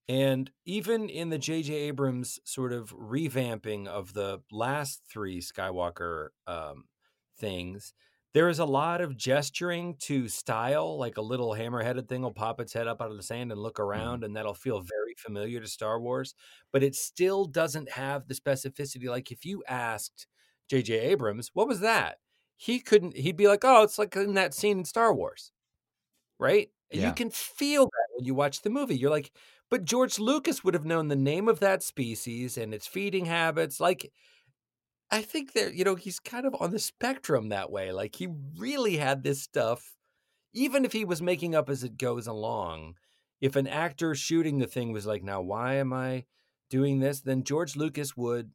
[0.08, 1.74] and even in the J.J.
[1.74, 6.86] Abrams sort of revamping of the last three Skywalker um,
[7.38, 7.94] things,
[8.34, 12.60] there is a lot of gesturing to style, like a little hammer-headed thing will pop
[12.60, 15.60] its head up out of the sand and look around, and that'll feel very familiar
[15.60, 16.34] to Star Wars.
[16.72, 19.08] But it still doesn't have the specificity.
[19.08, 20.26] Like if you asked
[20.68, 20.98] J.J.
[20.98, 22.18] Abrams, "What was that?"
[22.56, 23.16] He couldn't.
[23.16, 25.52] He'd be like, "Oh, it's like in that scene in Star Wars."
[26.38, 26.70] right?
[26.90, 27.08] Yeah.
[27.08, 28.96] You can feel that when you watch the movie.
[28.96, 29.32] You're like,
[29.70, 33.80] but George Lucas would have known the name of that species and its feeding habits.
[33.80, 34.12] Like,
[35.10, 37.92] I think that, you know, he's kind of on the spectrum that way.
[37.92, 39.94] Like, he really had this stuff,
[40.54, 42.96] even if he was making up as it goes along.
[43.40, 46.24] If an actor shooting the thing was like, now, why am I
[46.70, 47.20] doing this?
[47.20, 48.52] Then George Lucas would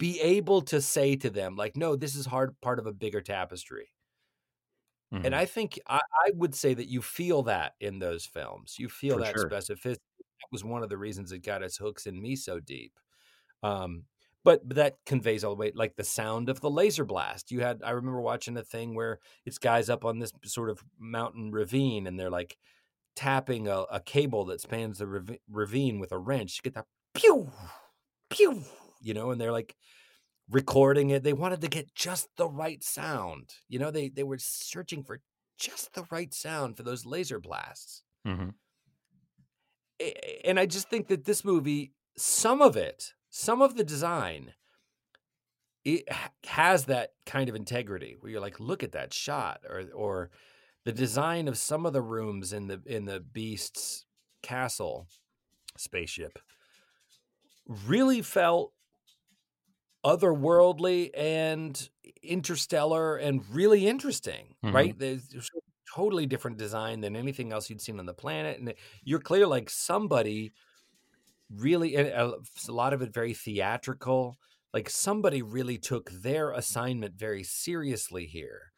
[0.00, 3.20] be able to say to them, like, no, this is hard part of a bigger
[3.20, 3.92] tapestry.
[5.12, 5.26] Mhm.
[5.26, 8.76] And I think I, I would say that you feel that in those films.
[8.78, 9.50] You feel For that sure.
[9.50, 9.98] specificity.
[10.18, 12.98] That was one of the reasons it got its hooks in me so deep.
[13.62, 14.04] Um,
[14.42, 17.50] but, but that conveys all the way, like the sound of the laser blast.
[17.50, 20.82] You had, I remember watching a thing where it's guys up on this sort of
[20.98, 22.56] mountain ravine and they're like
[23.16, 26.56] tapping a, a cable that spans the ravi- ravine with a wrench.
[26.56, 27.50] You get that pew,
[28.30, 28.62] pew,
[29.00, 29.76] you know, and they're like
[30.50, 31.22] recording it.
[31.24, 33.54] They wanted to get just the right sound.
[33.68, 35.20] You know, they they were searching for
[35.58, 38.02] just the right sound for those laser blasts.
[38.24, 38.50] Mhm.
[40.44, 44.54] And I just think that this movie, some of it, some of the design,
[45.84, 46.04] it
[46.44, 50.30] has that kind of integrity where you're like, look at that shot, or or
[50.84, 54.04] the design of some of the rooms in the in the Beast's
[54.42, 55.08] castle
[55.76, 56.38] spaceship
[57.66, 58.72] really felt
[60.04, 61.90] otherworldly and
[62.22, 64.70] interstellar and really interesting, Mhm.
[64.72, 64.98] right?
[64.98, 65.28] There's
[65.94, 68.74] totally different design than anything else you'd seen on the planet, and
[69.04, 70.52] you're clear like somebody
[71.50, 74.38] really, a a lot of it very theatrical.
[74.72, 78.72] Like somebody really took their assignment very seriously here.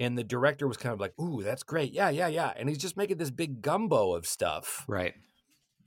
[0.00, 2.78] And the director was kind of like, "Ooh, that's great, yeah, yeah, yeah," and he's
[2.78, 5.16] just making this big gumbo of stuff Right.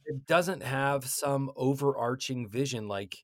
[0.05, 3.17] it doesn't have some overarching vision like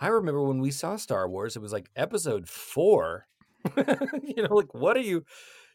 [0.00, 3.26] i remember when we saw star wars it was like episode four
[3.76, 5.24] you know like what are you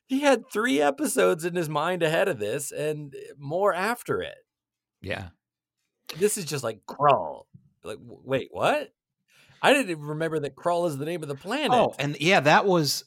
[0.08, 4.38] he had three episodes in his mind ahead of this and eh, more after it
[5.02, 5.30] Yeah.
[6.18, 7.44] this is just like Krull
[7.84, 8.92] like w- wait what
[9.62, 12.18] i didn't even remember that Krull is the name of the oh, planet Oh, and
[12.20, 13.04] yeah, that was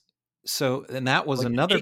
[0.47, 1.81] so, and that was Like, another?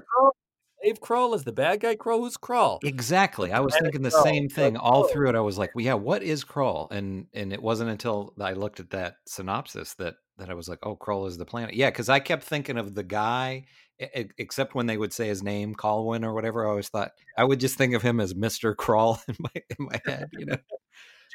[0.83, 1.95] Dave Kroll is the bad guy.
[1.95, 2.79] Kroll, who's Kroll?
[2.83, 3.51] Exactly.
[3.51, 5.35] I was Planet thinking the same thing all through it.
[5.35, 6.91] I was like, well, yeah, what is Krull?
[6.91, 10.79] And and it wasn't until I looked at that synopsis that that I was like,
[10.83, 11.73] oh, Krull is the planet.
[11.73, 13.65] Yeah, because I kept thinking of the guy,
[13.99, 16.65] except when they would say his name, Colwyn or whatever.
[16.65, 19.85] I always thought I would just think of him as Mister Krull in my in
[19.85, 20.57] my head, you know.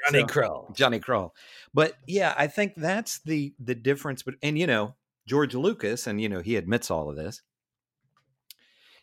[0.07, 0.72] Johnny So- Kroll.
[0.74, 1.30] Johnny Krull.
[1.74, 4.22] But yeah, I think that's the the difference.
[4.22, 4.95] But and you know
[5.26, 7.43] George Lucas, and you know he admits all of this.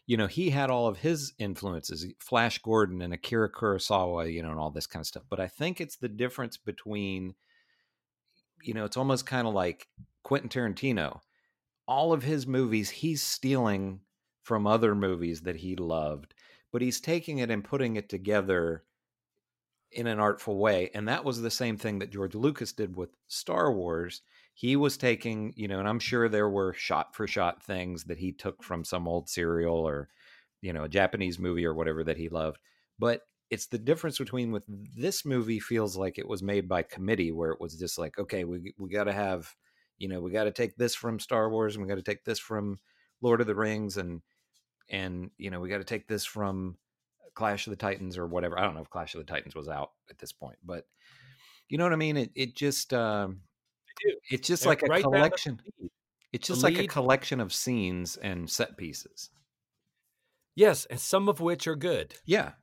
[0.10, 4.50] You know he had all of his influences, Flash Gordon and Akira Kurosawa, you know,
[4.50, 5.22] and all this kind of stuff.
[5.30, 7.36] But I think it's the difference between,
[8.64, 9.88] you know, it's almost kind of like
[10.24, 11.20] Quentin Tarantino.
[11.88, 14.00] All of his movies, he's stealing
[14.42, 16.34] from other movies that he loved,
[16.72, 18.86] but he's taking it and putting it together
[19.92, 20.90] in an artful way.
[20.96, 24.24] And that was the same thing that George Lucas did with Star Wars.
[24.60, 28.18] He was taking, you know, and I'm sure there were shot for shot things that
[28.18, 30.10] he took from some old serial or,
[30.60, 32.58] you know, a Japanese movie or whatever that he loved.
[33.00, 37.32] But it's the difference between with this movie feels like it was made by committee
[37.32, 39.56] where it was just like, okay, we we got to have,
[39.98, 42.26] you know, we got to take this from Star Wars and we got to take
[42.26, 42.80] this from
[43.22, 44.22] Lord of the Rings and
[44.90, 46.76] and you know, we got to take this from
[47.34, 48.60] Clash of the Titans or whatever.
[48.60, 50.84] I don't know if Clash of the Titans was out at this point, but
[51.70, 52.18] you know what I mean.
[52.18, 53.40] It it just um,
[54.30, 55.62] it's just They're like a right collection.
[56.32, 59.32] It's just like a collection of scenes and set pieces.
[60.56, 62.54] Yes, and some of which are good Yeah,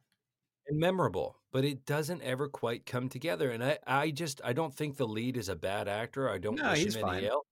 [0.66, 3.50] and memorable, but it doesn't ever quite come together.
[3.50, 6.28] And I, I just, I don't think the lead is a bad actor.
[6.28, 7.46] I don't No, wish he's him any ill,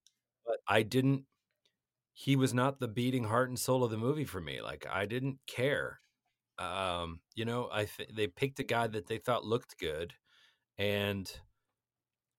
[0.44, 1.26] but I didn't.
[2.14, 4.60] He was not the beating heart and soul of the movie for me.
[4.62, 6.00] Like I didn't care.
[6.58, 10.14] Um, you know, I th- they picked a guy that they thought looked good,
[10.78, 11.30] and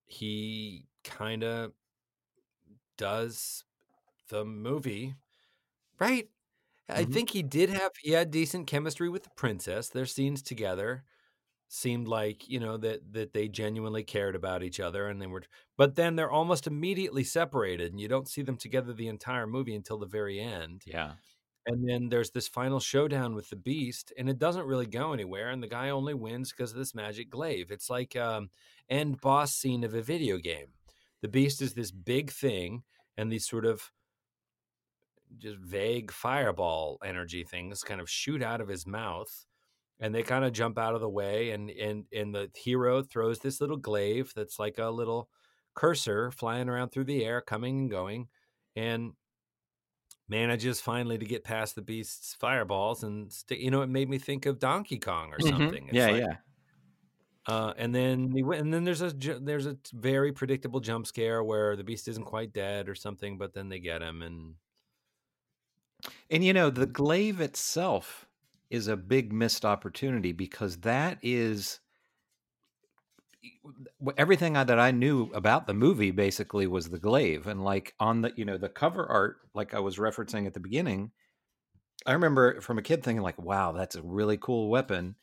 [0.06, 1.74] he kind of
[2.98, 3.64] does
[4.30, 5.16] the movie
[6.00, 6.30] right.
[6.90, 7.06] I Mhm.
[7.06, 9.90] think he did have he had decent chemistry with the princess.
[9.90, 11.06] Their scenes together
[11.70, 15.44] seemed like you know that that they genuinely cared about each other, and they were.
[15.78, 19.76] But then they're almost immediately separated, and you don't see them together the entire movie
[19.76, 20.86] until the very end.
[20.86, 21.16] yeah.
[21.68, 25.50] And then there's this final showdown with the beast, and it doesn't really go anywhere.
[25.50, 27.72] And the guy only wins because of this magic glaive.
[27.72, 28.52] It's like um,
[28.90, 30.74] end boss scene of a video game.
[31.26, 32.84] The beast is this big thing,
[33.18, 33.92] and these sort of
[35.40, 39.48] just vague fireball energy things kind of shoot out of his mouth,
[40.00, 41.50] and they kind of jump out of the way.
[41.50, 45.28] And and and the hero throws this little glaive that's like a little
[45.74, 48.30] cursor flying around through the air, coming and going,
[48.76, 49.14] and
[50.28, 54.18] manages finally to get past the beast's fireballs and st- you know it made me
[54.20, 55.50] think of Donkey Kong or Mhm.
[55.50, 55.90] something.
[55.90, 56.38] It's Yeah, like- yeah.
[57.48, 61.84] Uh, and then and then there's a there's a very predictable jump scare where the
[61.84, 64.56] beast isn't quite dead or something, but then they get him and
[66.30, 68.28] And you know, the glaive itself
[68.70, 71.80] is a big missed opportunity because that is
[74.18, 77.48] everything I- that I knew about the movie basically was the glaive.
[77.48, 80.60] And like on the you know the cover art like I was referencing at the
[80.60, 81.12] beginning
[82.06, 85.18] I remember from a kid thinking like wow that's a really cool weapon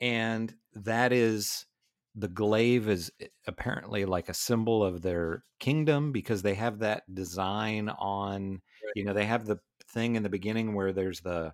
[0.00, 1.66] and that is
[2.14, 7.02] the glaive is eh, apparently like a symbol of their kingdom because they have that
[7.14, 8.60] design on
[8.94, 11.52] you know they have the thing in the beginning where there's the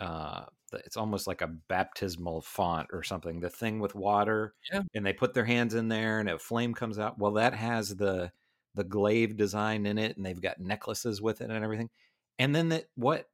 [0.00, 0.44] uh
[0.84, 4.82] it's almost like a baptismal font or something the thing with water Yeah.
[4.94, 7.18] and they put their hands in there and a flame comes out.
[7.18, 8.32] Well that has the
[8.74, 11.88] the glaive design in it and they've got necklaces with it and everything
[12.38, 13.28] and then that what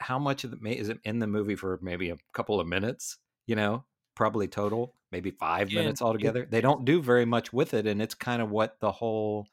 [0.00, 3.18] how much of the is it in the movie for maybe a couple of minutes
[3.46, 3.84] you know
[4.14, 8.00] probably total maybe five Yeah, minutes altogether they don't do very much with it and
[8.02, 9.46] it's kind of what the whole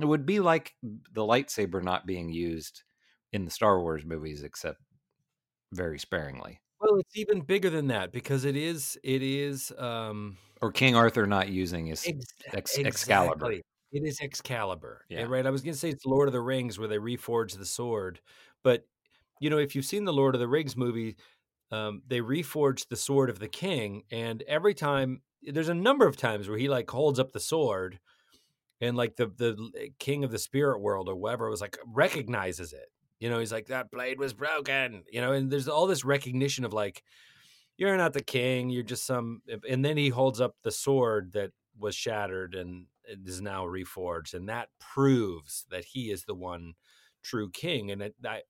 [0.00, 2.82] it would be like the lightsaber not being used
[3.32, 4.78] in the Star Wars movies, except
[5.72, 6.60] very sparingly.
[6.80, 11.26] well, it's even bigger than that because it is it is um Or King Arthur
[11.26, 13.54] not using his ex- Ex- Excalibur.
[13.56, 13.62] exactly.
[13.92, 15.20] It is Excalibur, Yeah.
[15.20, 15.26] yeah.
[15.28, 15.46] right?
[15.46, 18.20] I was going to say it's Lord of the Rings where they reforge the sword,
[18.62, 18.86] but
[19.40, 21.16] you know if you've seen the Lord of the Rings movie,
[21.74, 26.16] um, they reforged the sword of the king, and every time there's a number of
[26.16, 27.98] times where he like holds up the sword,
[28.80, 32.88] and like the the king of the spirit world or whatever was like recognizes it.
[33.18, 35.02] You know, he's like that blade was broken.
[35.10, 37.02] You know, and there's all this recognition of like
[37.76, 39.42] you're not the king, you're just some.
[39.68, 44.34] And then he holds up the sword that was shattered and it is now reforged,
[44.34, 46.74] and that proves that he is the one
[47.22, 48.44] true king, and it, that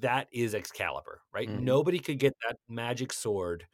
[0.00, 1.48] that is Excalibur, right?
[1.48, 1.60] Mhm.
[1.60, 3.66] Nobody could get that magic sword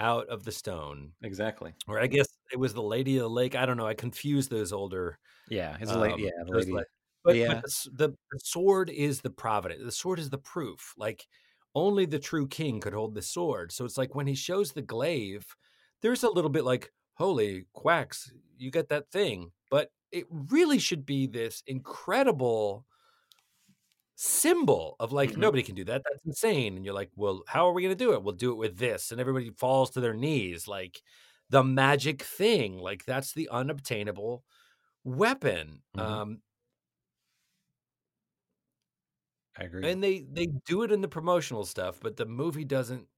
[0.00, 1.74] out of the stone, exactly.
[1.88, 3.54] or I guess it was the Lady of the Lake.
[3.54, 3.86] I don't know.
[3.86, 5.18] I confused those older.
[5.48, 6.12] Yeah, his late.
[6.14, 6.72] um, Yeah, the those lady.
[6.72, 6.82] la-
[7.24, 7.54] but, Yeah.
[7.54, 9.82] but the, the the sword is the providence.
[9.84, 10.94] The sword is the proof.
[10.96, 11.26] Like
[11.74, 13.72] only the true king could hold the sword.
[13.72, 15.46] So it's like when he shows the glaive,
[16.02, 19.52] there's a little bit like, holy quacks, you get that thing.
[19.70, 22.86] But it really should be this incredible
[24.16, 25.38] symbol of like Mhm.
[25.38, 26.02] nobody can do that.
[26.04, 26.76] That's insane.
[26.76, 28.22] And you're like, well, how are we gonna do it?
[28.22, 31.02] We'll do it with this, and everybody falls to their knees, like
[31.50, 32.78] the magic thing.
[32.78, 34.44] Like that's the unobtainable
[35.04, 35.82] weapon.
[35.94, 36.02] Mhm.
[36.02, 36.42] Um,
[39.58, 39.90] I agree.
[39.90, 43.08] and they they do it in the promotional stuff but the movie doesn't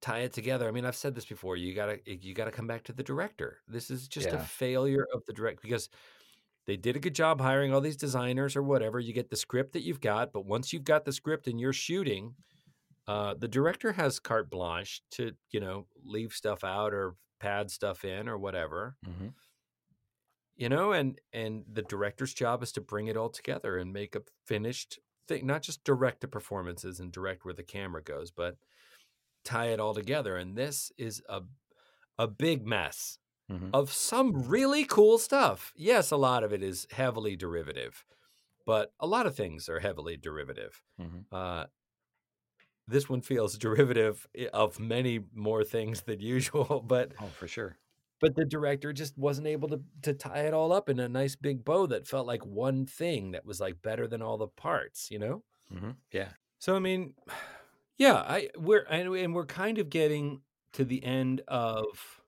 [0.00, 2.82] tie it together i mean i've said this before you gotta you gotta come back
[2.84, 5.88] to the director this is just a failure of the direct because
[6.66, 9.72] they did a good job hiring all these designers or whatever you get the script
[9.72, 12.34] that you've got but once you've got the script and you're shooting
[13.06, 18.02] uh, the director has carte blanche to you know leave stuff out or pad stuff
[18.02, 18.96] in or whatever.
[19.04, 19.28] Hmm
[20.56, 24.14] you know and and the director's job is to bring it all together and make
[24.14, 28.56] a finished thing not just direct the performances and direct where the camera goes but
[29.44, 31.40] tie it all together and this is a
[32.18, 33.18] a big mess
[33.48, 38.04] hmm of some really cool stuff yes a lot of it is heavily derivative
[38.66, 41.66] but a lot of things are heavily derivative hmm uh
[42.86, 47.78] this one feels derivative of many more things than usual, but Oh, for sure.
[48.20, 51.36] but the director just wasn't able to to tie it all up in a nice
[51.36, 55.10] big bow that felt like one thing that was like better than all the parts,
[55.10, 55.44] you know?
[55.70, 56.34] hmm Yeah.
[56.58, 57.14] So I mean,
[57.98, 60.42] yeah, I we're and we're kind of getting
[60.72, 62.23] to the end of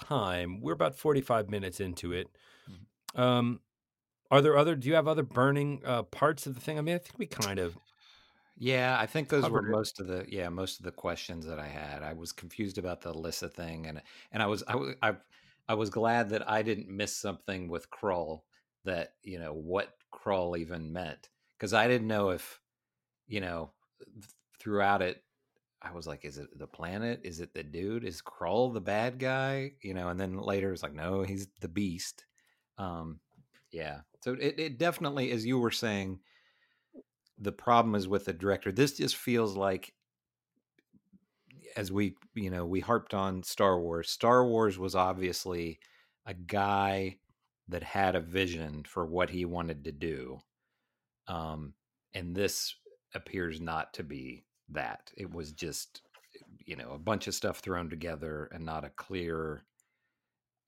[0.00, 0.60] time.
[0.60, 2.28] We're about 45 minutes into it.
[3.14, 3.60] Um
[4.30, 6.78] are there other do you have other burning uh parts of the thing?
[6.78, 7.78] I mean, I think we kind of
[8.56, 11.66] Yeah, I think those were most of the yeah most of the questions that I
[11.66, 12.02] had.
[12.02, 15.16] I was confused about the Alyssa thing, and and I was I was I,
[15.68, 18.42] I was glad that I didn't miss something with Krull
[18.84, 22.60] that you know what Krull even meant because I didn't know if
[23.28, 24.26] you know th-
[24.58, 25.22] throughout it
[25.82, 27.20] I was like, is it the planet?
[27.24, 28.04] Is it the dude?
[28.04, 29.72] Is Krull the bad guy?
[29.82, 32.24] You know, and then later it's like, no, he's the beast.
[32.76, 33.20] Um,
[33.70, 34.00] yeah.
[34.22, 36.20] So it, it definitely, as you were saying,
[37.38, 38.70] the problem is with the director.
[38.70, 39.94] This just feels like,
[41.76, 44.10] as we, you know, we harped on Star Wars.
[44.10, 45.78] Star Wars was obviously
[46.26, 47.16] a guy
[47.68, 50.40] that had a vision for what he wanted to do.
[51.26, 51.74] Um,
[52.12, 52.74] and this
[53.14, 54.44] appears not to be
[54.74, 55.12] that.
[55.16, 56.02] It was just,
[56.66, 59.66] you know, a bunch of stuff thrown together and not a clear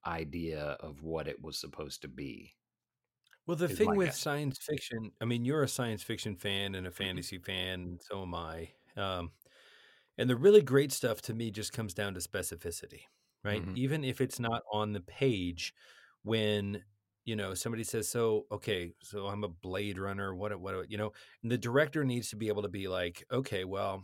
[0.07, 2.55] idea of what it was supposed to be.
[3.47, 4.15] Well, the thing with guess.
[4.15, 6.77] science fiction, I mean, you're a science fiction fan Mm-hmm.
[6.77, 8.73] and a fantasy fan, and so am I.
[8.97, 9.33] Um,
[10.19, 13.03] and the really great stuff to me just comes down to specificity,
[13.45, 13.65] right?
[13.65, 13.77] Mhm.
[13.77, 15.75] Even if it's not on the page,
[16.23, 16.85] when
[17.25, 21.13] you know somebody says, "So, okay, so I'm a Blade Runner," what, what, you know,
[21.43, 24.03] the director needs to be able to be like, "Okay, well,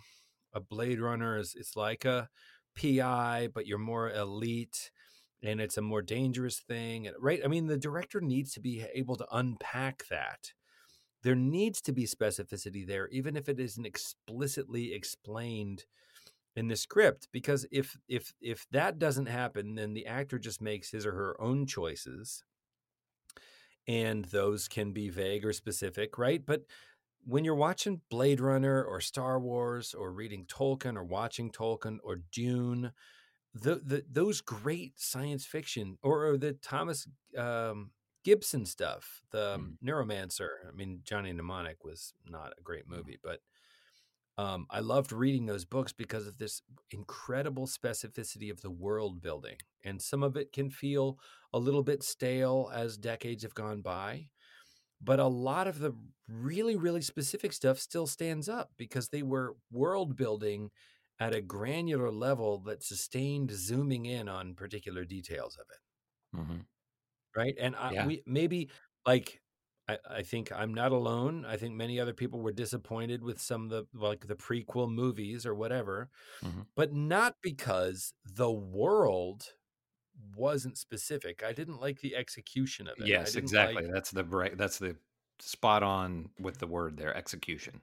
[0.55, 2.29] a Blade Runner is it's like a
[2.77, 4.91] PI, but you're more elite."
[5.43, 9.16] and it's a more dangerous thing right i mean the director needs to be able
[9.16, 10.53] to unpack that
[11.23, 15.85] there needs to be specificity there even if it isn't explicitly explained
[16.57, 20.91] in the script because if if if that doesn't happen then the actor just makes
[20.91, 22.45] his or her own choices
[23.89, 26.62] and those can be vague or specific right but
[27.24, 32.20] when you're watching blade runner or star wars or reading tolkien or watching tolkien or
[32.32, 32.93] dune
[33.55, 37.91] the, the those great science fiction or, or the Thomas um,
[38.24, 40.49] Gibson stuff, the um, Neuromancer.
[40.68, 43.41] I mean, Johnny Mnemonic was not a great movie, but
[44.39, 49.59] um, I loved reading those books because of this incredible specificity of the world building,
[49.84, 51.18] and some of it can feel
[51.53, 54.30] a little bit stale as decades have gone by.
[55.01, 55.93] But a lot of the
[56.28, 60.70] really, really specific stuff still stands up because they were world building
[61.20, 65.80] at a granular level that sustained zooming in on particular details of it
[66.34, 66.61] Mm-hmm.
[67.36, 67.99] right and I, Yeah.
[67.99, 68.70] we maybe
[69.07, 69.41] like
[69.89, 73.64] I, I think i'm not alone i think many other people were disappointed with some
[73.64, 76.11] of the like the prequel movies or whatever
[76.45, 76.66] Mhm.
[76.76, 79.55] but not because the world
[80.36, 83.84] wasn't specific i didn't like the execution of it Yes, exactly.
[83.84, 84.57] like That's the right.
[84.57, 84.97] That's the
[85.41, 87.16] spot on with the word there.
[87.16, 87.80] Execution.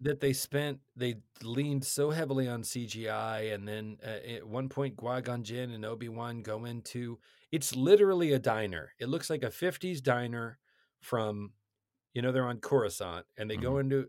[0.00, 4.96] that they spent they leaned so heavily on CGI and then uh, at one point
[4.98, 7.18] Qui-Gon Jinn and Obi-Wan go into
[7.50, 8.92] it's literally a diner.
[8.98, 10.58] It looks like a 50s diner
[11.06, 11.54] from
[12.14, 14.08] you know they're on Coruscant and they go into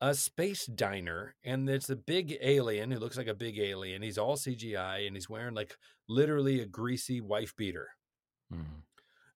[0.00, 4.02] a space diner and there's a big alien who looks like a big alien.
[4.02, 5.76] He's all CGI and he's wearing like
[6.08, 7.90] literally a greasy wife beater.
[8.52, 8.84] Mhm.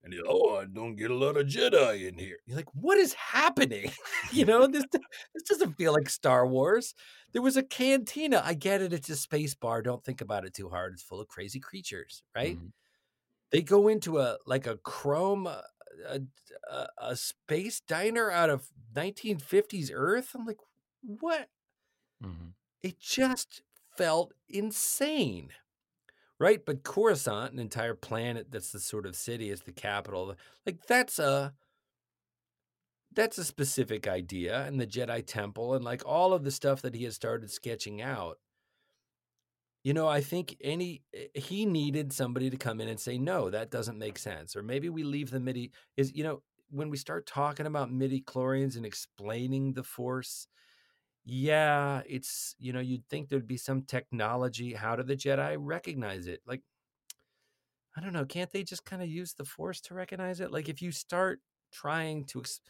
[0.03, 2.39] And he's, oh, I don't get a lot of Jedi in here.
[2.47, 3.91] You're like, what is happening?
[4.33, 4.85] you know, this
[5.35, 6.95] this doesn't feel like Star Wars.
[7.33, 8.43] There was a cantina.
[8.45, 8.93] I get it.
[8.93, 9.83] It's a space bar.
[9.83, 10.95] Don't think about it too hard.
[10.95, 12.59] It's full of crazy creatures, right?
[12.59, 12.73] Mhm.
[13.53, 15.63] They go into a like a chrome, uh,
[16.07, 16.21] a,
[16.71, 20.33] a, a space diner out of 1950s Earth.
[20.35, 20.59] I'm like,
[21.03, 21.49] what?
[22.23, 22.55] Mhm.
[22.83, 23.63] It just
[23.97, 25.51] felt insane.
[26.41, 26.65] Right?
[26.65, 30.37] But Coruscant, an entire planet that's the sort of city, is the capital.
[30.67, 31.55] Like that's a
[33.13, 36.95] that's a specific idea and the Jedi Temple and like all of the stuff that
[36.95, 38.39] he has started sketching out.
[39.85, 43.51] You know, I think any eh, he needed somebody to come in and say, no,
[43.51, 44.57] that doesn't make sense.
[44.57, 48.77] Or maybe we leave the MIDI is, you know, when we start talking about midi-chlorians
[48.77, 50.47] and explaining the force,
[51.25, 54.75] yeah, it's you know, you'd think there'd be some technology.
[54.75, 56.43] How do the Jedi recognize it?
[56.47, 56.63] Like,
[57.97, 60.53] I don't know, can't they just kind of use the force to recognize it?
[60.53, 61.41] Like if you start
[61.73, 62.61] trying to ex-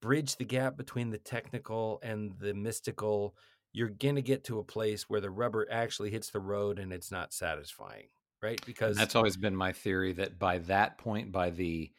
[0.00, 3.36] bridge the gap between the technical and the mystical,
[3.72, 6.92] you're going to get to a place where the rubber actually hits the road and
[6.92, 8.08] it's not satisfying,
[8.42, 8.60] right?
[8.66, 11.90] Because That's always been my theory that by that point, by the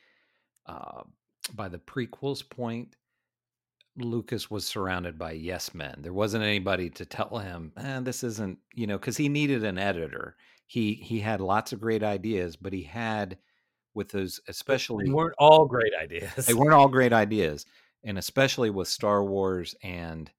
[0.65, 1.03] uh,
[1.55, 2.95] by the prequels point,
[3.97, 5.95] Lucas was surrounded by yes men.
[5.99, 9.77] There wasn't anybody to tell him, eh, "This isn't," you know, because he needed an
[9.77, 10.35] editor.
[10.65, 13.37] He he had lots of great ideas, but he had
[13.93, 16.45] with those, especially they weren't all great ideas.
[16.45, 17.65] They weren't all great ideas,
[18.03, 20.31] and especially with Star Wars and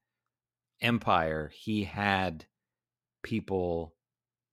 [0.83, 2.45] Empire, he had
[3.23, 3.95] people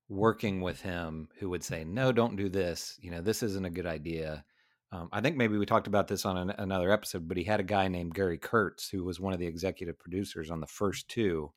[0.08, 2.98] working with him who would say, "No, don't do this.
[3.02, 4.46] You know, this isn't a good idea."
[4.92, 7.60] Um, I think maybe we talked about this on an, another episode, but he had
[7.60, 11.08] a guy named Gary Kurtz who was one of the executive producers on the first
[11.10, 11.52] two,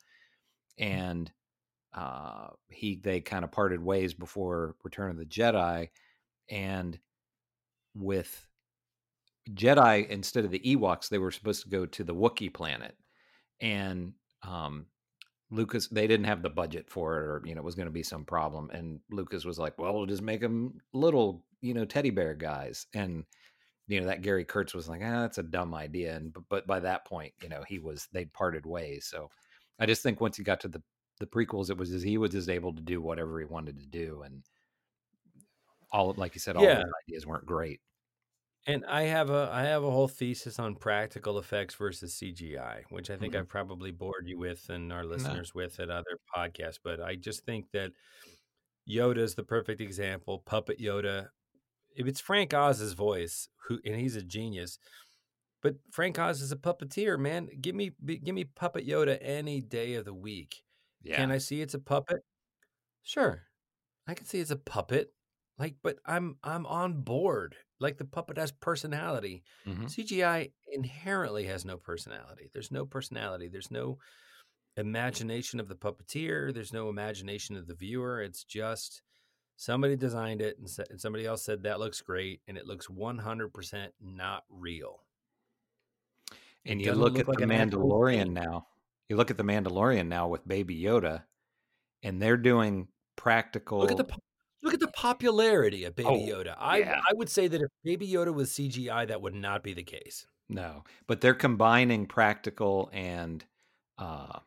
[0.78, 1.32] and
[1.94, 5.88] uh, he they kind of parted ways before Return of the Jedi,
[6.50, 6.98] and
[7.94, 8.46] with
[9.50, 12.96] Jedi instead of the Ewoks, they were supposed to go to the Wookiee planet,
[13.60, 14.12] and
[14.42, 14.86] um,
[15.50, 17.92] Lucas they didn't have the budget for it, or you know, it was going to
[17.92, 18.70] be some problem.
[18.70, 22.86] And Lucas was like, "Well, we'll just make them little, you know, teddy bear guys."
[22.94, 23.26] And
[23.88, 26.66] you know, that Gary Kurtz was like, "Ah, that's a dumb idea." And but, but
[26.66, 29.06] by that point, you know, he was they'd parted ways.
[29.06, 29.30] So
[29.78, 30.82] I just think once he got to the
[31.20, 33.86] the prequels, it was just, he was just able to do whatever he wanted to
[33.86, 34.44] do, and
[35.90, 36.82] all like you said, all Yeah.
[36.82, 37.80] the ideas weren't great.
[38.66, 43.10] And I have a I have a whole thesis on practical effects versus CGI, which
[43.10, 43.40] I think Mhm.
[43.40, 46.78] I've probably bored you with and our listeners with at other podcasts.
[46.82, 47.92] But I just think that
[48.88, 50.40] Yoda is the perfect example.
[50.40, 51.30] Puppet Yoda.
[51.96, 54.78] If it's Frank Oz's voice, who and he's a genius,
[55.62, 57.48] but Frank Oz is a puppeteer, man.
[57.60, 60.64] Give me give me Puppet Yoda any day of the week.
[61.02, 62.22] Yeah, Can I see it's a puppet?
[63.02, 63.48] Sure.
[64.06, 65.14] I can see it's a puppet.
[65.58, 67.56] Like, but I'm I'm on board.
[67.82, 69.42] Like the puppet has personality.
[69.66, 69.84] Mhm.
[69.90, 72.48] CGI inherently has no personality.
[72.52, 73.48] There's no personality.
[73.48, 73.98] There's no
[74.76, 76.52] imagination of the puppeteer.
[76.54, 78.22] There's no imagination of the viewer.
[78.22, 79.02] It's just
[79.56, 82.88] somebody designed it and, sa- and somebody else said that looks great and it looks
[82.88, 85.04] 100% not real.
[86.64, 88.68] And It you look look at like the Mandalorian now.
[89.08, 91.24] You look at the Mandalorian now with Baby Yoda,
[92.02, 93.80] and they're doing practical.
[93.80, 94.16] Look at the
[94.62, 96.54] look at the popularity of Baby Oh, Yoda.
[96.58, 97.00] I yeah.
[97.08, 100.26] I would say that if Baby Yoda was CGI, that would not be the case.
[100.48, 103.44] no, but they're combining practical and
[103.98, 104.38] uh,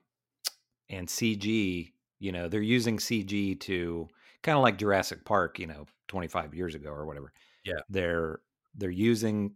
[0.90, 1.92] and CG.
[2.20, 4.08] You know, they're using CG to
[4.44, 5.60] kind of like Jurassic Park.
[5.60, 7.32] You know, twenty five years ago or whatever.
[7.66, 7.80] Yeah.
[7.90, 8.40] they're
[8.76, 9.56] they're using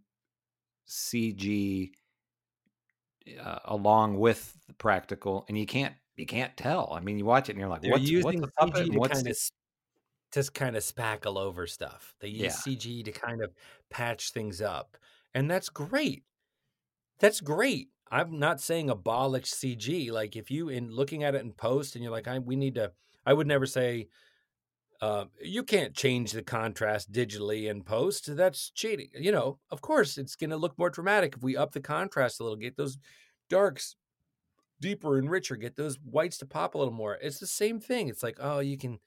[0.88, 1.90] CG
[3.40, 6.92] uh, along with the practical, and you can't you can't tell.
[6.92, 8.82] I mean, you watch it and you're like, They're what's, using what's a puppet CG
[8.84, 9.36] and to what's kind of
[10.32, 12.14] just kind of spackle over stuff.
[12.20, 12.72] They use Yeah.
[12.74, 13.52] CG to kind of
[13.90, 14.96] patch things up,
[15.34, 16.24] and that's great.
[17.18, 17.90] That's great.
[18.10, 20.10] I'm not saying abolish CG.
[20.10, 22.74] Like if you in looking at it in post and you're like, I we need
[22.76, 22.92] to.
[23.26, 24.08] I would never say.
[25.00, 28.36] Uh, you can't change the contrast digitally in post.
[28.36, 29.08] That's cheating.
[29.14, 32.38] You know, of course, it's going to look more dramatic if we up the contrast
[32.38, 32.98] a little, get those
[33.48, 33.96] darks
[34.80, 37.18] deeper and richer, get those whites to pop a little more.
[37.20, 38.08] It's the same thing.
[38.08, 38.98] It's like, oh, you can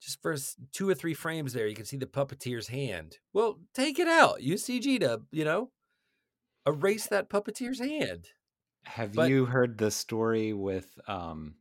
[0.00, 0.36] just for
[0.72, 3.18] two or three frames there, you can see the puppeteer's hand.
[3.32, 4.42] Well, take it out.
[4.42, 5.70] Use CG to, you know,
[6.66, 8.28] erase that puppeteer's hand.
[8.84, 11.56] Have But- you heard the story with um,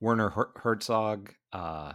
[0.00, 1.32] Werner Her- Herzog?
[1.52, 1.94] Uh,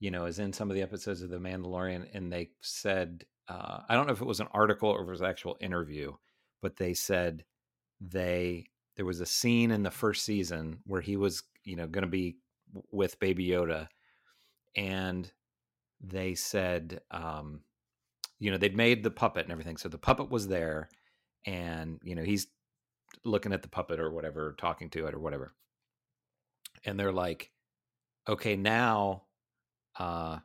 [0.00, 3.80] you know, is in some of the episodes of The Mandalorian, and they said, uh,
[3.88, 6.14] I don't know if it was an article or if it was an actual interview,
[6.62, 7.44] but they said
[8.00, 8.66] they
[8.96, 12.08] there was a scene in the first season where he was, you know, going to
[12.10, 12.36] be
[12.90, 13.88] with Baby Yoda,
[14.76, 15.30] and
[16.00, 17.60] they said, um,
[18.38, 20.88] you know, they'd made the puppet and everything, so the puppet was there,
[21.46, 22.46] and you know, he's
[23.24, 25.52] looking at the puppet or whatever, talking to it or whatever.
[26.84, 27.50] And they're like,
[28.28, 29.22] okay, now
[29.98, 30.38] uh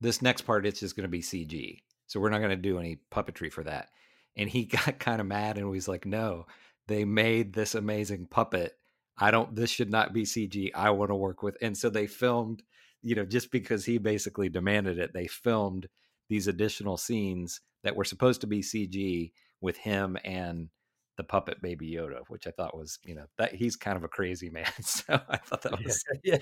[0.00, 1.82] this next part it's just going to be CG.
[2.06, 3.90] So we're not going to do any puppetry for that.
[4.36, 6.46] And he got kind of mad and was like, "No,
[6.88, 8.76] they made this amazing puppet.
[9.18, 10.70] I don't this should not be CG.
[10.74, 12.62] I want to work with." And so they filmed,
[13.02, 15.88] you know, just because he basically demanded it, they filmed
[16.28, 20.68] these additional scenes that were supposed to be CG with him and
[21.16, 24.08] the puppet baby Yoda, which I thought was, you know, that he's kind of a
[24.08, 24.66] crazy man.
[24.82, 26.38] So I thought that was yeah.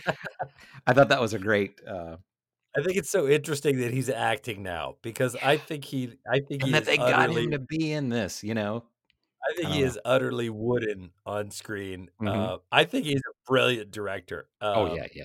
[0.86, 2.16] I thought that was a great uh
[2.76, 6.62] I think it's so interesting that he's acting now because I think he, I think
[6.64, 8.84] he that they got him to be in this, you know.
[9.50, 12.10] I think I he don't is utterly wooden on screen.
[12.20, 12.28] Mhm.
[12.28, 14.48] Uh, I think he's a brilliant director.
[14.60, 15.24] Oh Um, yeah, yeah.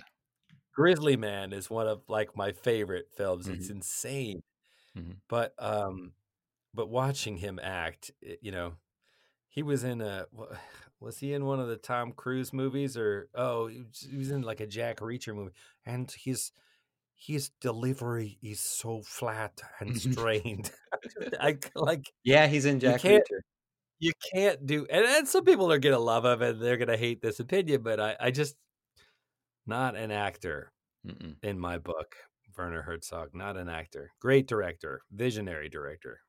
[0.73, 3.47] Grizzly Man is one of like my favorite films.
[3.47, 3.75] It's Mm-hmm.
[3.77, 4.43] insane.
[4.97, 5.17] Mhm.
[5.29, 6.13] But um
[6.73, 8.73] but watching him act, it- you know,
[9.49, 10.25] he was in a
[10.99, 13.83] was he in one of the Tom Cruise movies or oh, he
[14.17, 15.51] was- in like a Jack Reacher movie
[15.85, 16.51] and his
[17.15, 20.71] his delivery is so flat and strained.
[21.39, 23.41] I like Yeah, he's in Jack Reacher.
[23.99, 27.21] you can't do and, and some people are gonna love him and they're gonna hate
[27.21, 28.55] this opinion, but I, I just
[29.65, 30.71] not an actor
[31.05, 31.35] Mm-mm.
[31.43, 32.15] in my book.
[32.57, 34.11] Werner Herzog, not an actor.
[34.19, 36.19] Great director, visionary director.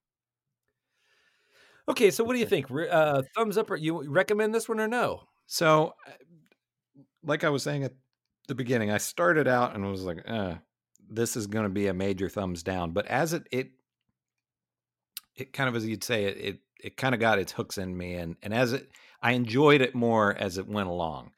[1.89, 2.67] Okay, so what do you think?
[2.71, 5.25] Uh, thumbs up or you recommend this one or no?
[5.47, 6.13] So, uh,
[7.23, 7.93] like I was saying at
[8.49, 10.55] the beginning, I started out and was like, uh,
[11.11, 13.73] "This is going to be a major thumbs down." But as it it
[15.37, 17.97] it kind of as you'd say it it it kind of got its hooks in
[17.97, 18.89] me, and and as it
[19.21, 21.33] I enjoyed it more as it went along,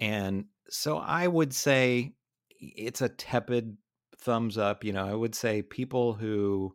[0.00, 2.14] and so I would say
[2.60, 3.76] it's a tepid
[4.18, 4.84] thumbs up.
[4.84, 6.74] You know, I would say people who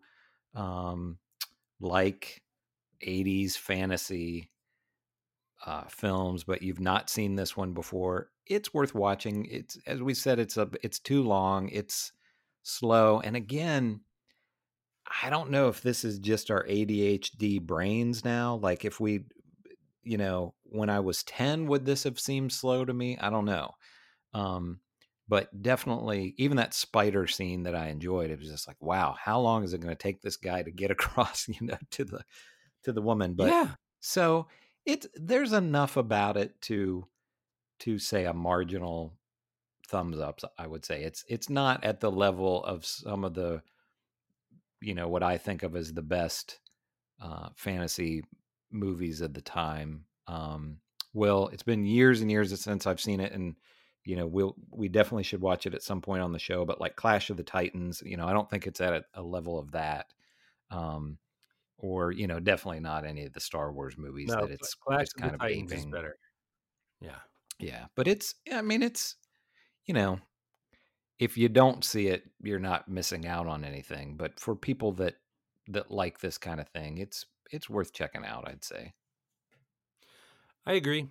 [0.56, 1.18] um,
[1.80, 2.42] like
[3.06, 4.52] 80s fantasy
[5.66, 9.46] uh, films, but you've not seen this one before, it's worth watching.
[9.46, 12.12] It's as we said, it's a it's too long, it's
[12.64, 14.02] slow, and again,
[15.24, 18.56] I don't know if this is just our ADHD brains now.
[18.56, 19.26] Like if we,
[20.04, 23.18] you know, when I was ten, would this have seemed slow to me?
[23.18, 23.72] I don't know.
[24.34, 24.80] Um,
[25.28, 29.40] but definitely, even that spider scene that I enjoyed, it was just like, wow, how
[29.40, 32.24] long is it going to take this guy to get across, you know, to the
[32.84, 33.34] to the woman?
[33.36, 33.68] But yeah,
[34.00, 34.48] so
[34.86, 37.06] it's there's enough about it to
[37.80, 39.14] to say a marginal
[39.88, 43.62] thumbs up i would say it's it's not at the level of some of the
[44.80, 46.60] you know what i think of as the best
[47.22, 48.24] uh, fantasy
[48.72, 50.78] movies of the time um
[51.14, 53.56] will it's been years and years since i've seen it and
[54.06, 56.82] you know we'll we definitely should watch it at some point on the show but
[56.82, 59.60] like clash of the titans you know i don't think it's at a, a level
[59.60, 60.08] of that
[60.70, 61.18] um
[61.82, 65.04] or you know definitely not any of the Star Wars movies no, that it's Clash
[65.04, 65.92] it's kind of of the Titans is aping.
[65.92, 66.16] better.
[67.02, 67.20] Yeah,
[67.60, 69.16] Yeah, but it's I mean it's
[69.86, 70.20] you know
[71.20, 75.16] if you don't see it you're not missing out on anything, but for people that
[75.68, 78.94] that like this kind of thing, it's it's worth checking out, I'd say.
[80.66, 81.08] I agree.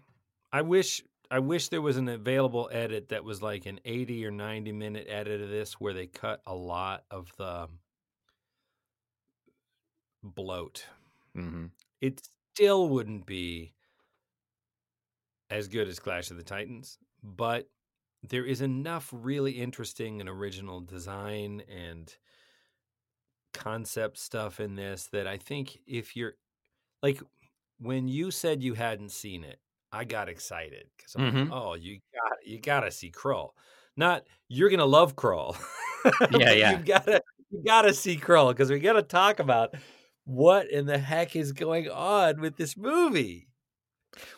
[0.52, 4.30] I wish I wish there was an available edit that was like an 80 or
[4.32, 7.68] 90 minute edit of this where they cut a lot of the
[10.22, 10.86] bloat.
[11.34, 11.66] hmm
[12.00, 12.22] It
[12.54, 13.74] still wouldn't be
[15.50, 17.68] as good as Clash of the Titans, but
[18.22, 22.14] there is enough really interesting and original design and
[23.52, 26.34] concept stuff in this that I think if you're
[27.02, 27.22] like
[27.80, 29.58] when you said you hadn't seen it,
[29.92, 31.48] I got excited because I'm like, Mhm.
[31.52, 33.50] oh, you got you got to see Krull.
[33.96, 35.56] Not you're gonna love Krull.
[36.30, 36.78] Yeah, yeah.
[36.78, 39.74] You gotta you gotta see Krull because we gotta talk about
[40.24, 43.48] what in the heck is going on with this movie.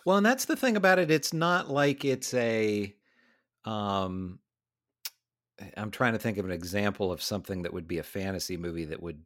[0.05, 1.11] Well, and that's the thing about it.
[1.11, 2.95] It's not like it's a.
[3.65, 4.41] Um,
[5.77, 8.87] I'm trying to think of an example of something that would be a fantasy movie
[8.87, 9.23] that would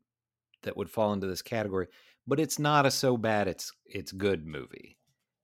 [0.62, 1.86] that would fall into this category,
[2.26, 4.98] but it's not a so bad it's it's good movie.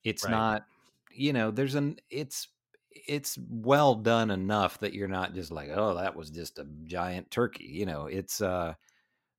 [0.05, 0.29] It's Right.
[0.29, 0.65] not,
[1.11, 2.49] you know, there's an it's
[2.91, 7.31] it's well done enough that you're not just like, oh, that was just a giant
[7.31, 7.65] turkey.
[7.67, 8.75] You know, it's uh,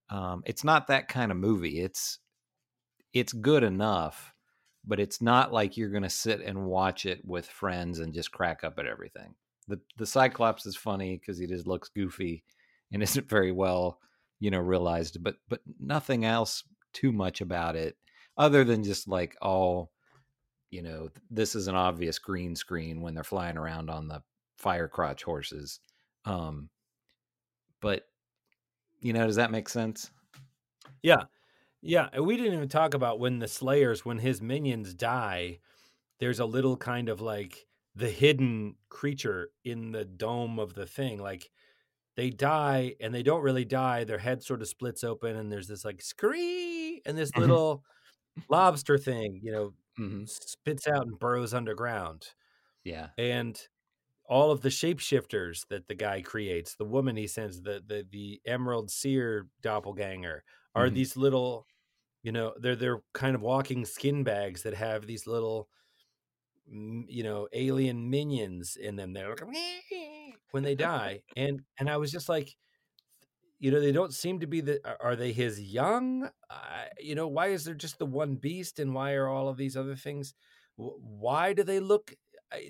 [0.10, 1.82] um, it's not that kind of movie.
[1.82, 2.20] It's
[3.14, 4.34] it's good enough,
[4.86, 8.32] but it's not like you're going to sit and watch it with friends and just
[8.32, 9.36] crack up at everything.
[9.68, 12.44] The the Cyclops is funny because he just looks goofy
[12.92, 14.00] and isn't very well,
[14.40, 16.64] you know, realized, but but nothing else
[16.94, 17.98] too much about it
[18.38, 19.92] other than just like all
[20.70, 24.24] you know, this is an obvious green screen when they're flying around on the
[24.58, 25.80] fire crotch horses.
[26.26, 26.70] Um
[27.80, 28.08] but
[29.02, 30.10] you know, does that make sense?
[31.04, 31.24] Yeah.
[31.82, 32.08] Yeah.
[32.14, 35.60] And we didn't even talk about when the Slayers, when his minions die,
[36.20, 41.20] there's a little kind of like the hidden creature in the dome of the thing.
[41.20, 41.52] Like
[42.16, 44.06] they die and they don't really die.
[44.06, 47.56] Their head sort of splits open and there's this like scree and this Mhm.
[47.56, 47.84] little
[48.50, 50.26] lobster thing, you know, Mm-hmm.
[50.26, 52.34] spits out and burrows underground.
[52.84, 53.12] Yeah.
[53.18, 53.68] and
[54.26, 58.42] all of the shapeshifters that the guy creates, the woman he sends, the the the
[58.46, 60.44] Emerald Seer doppelganger,
[60.76, 60.92] are Mhm.
[60.92, 61.68] these little,
[62.24, 65.70] you know, they're they're kind of walking skin bags that have these little,
[66.66, 69.14] you know, alien minions in them.
[69.14, 69.48] They're like
[70.52, 72.56] when they die, and and I was just like,
[73.64, 74.82] you know, they don't seem to be the.
[75.02, 76.30] are- they his young?
[76.50, 79.56] Uh, you know, why is there just the one beast, and why are all of
[79.56, 80.34] these other things?
[80.76, 82.14] Why do they look?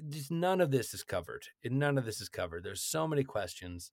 [0.09, 1.47] Just none of this is covered.
[1.65, 2.63] None of this is covered.
[2.63, 3.91] There's so many questions.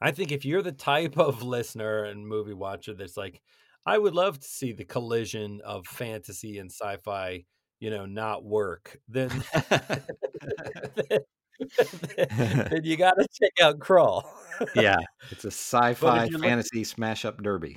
[0.00, 3.40] I think if you're the type of listener and movie watcher that's like,
[3.86, 7.44] I would love to see the collision of fantasy and sci-fi,
[7.80, 9.30] you know, not work, then
[12.16, 14.24] then you got to check out Krull.
[14.74, 14.98] yeah,
[15.30, 17.70] it's a sci-fi you're looking- fantasy smash up derby.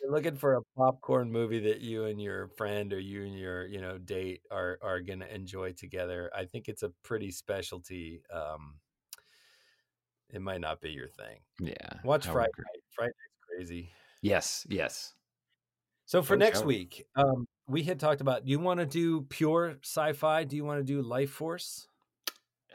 [0.00, 3.38] you're you're looking for a popcorn movie that you and your friend or you and
[3.38, 8.22] your you know date are are gonna enjoy together, I think it's a pretty specialty.
[8.32, 8.74] Um,
[10.30, 11.38] it might not be your thing.
[11.58, 12.00] Yeah.
[12.04, 12.50] Watch I Friday.
[12.58, 12.82] Night.
[12.90, 13.90] Friday Night's crazy.
[14.20, 15.14] Yes, yes.
[16.04, 18.44] So for next week, um, we had talked about.
[18.44, 20.44] Do you want to do pure sci-fi?
[20.44, 21.86] Do you want to do Lifeforce?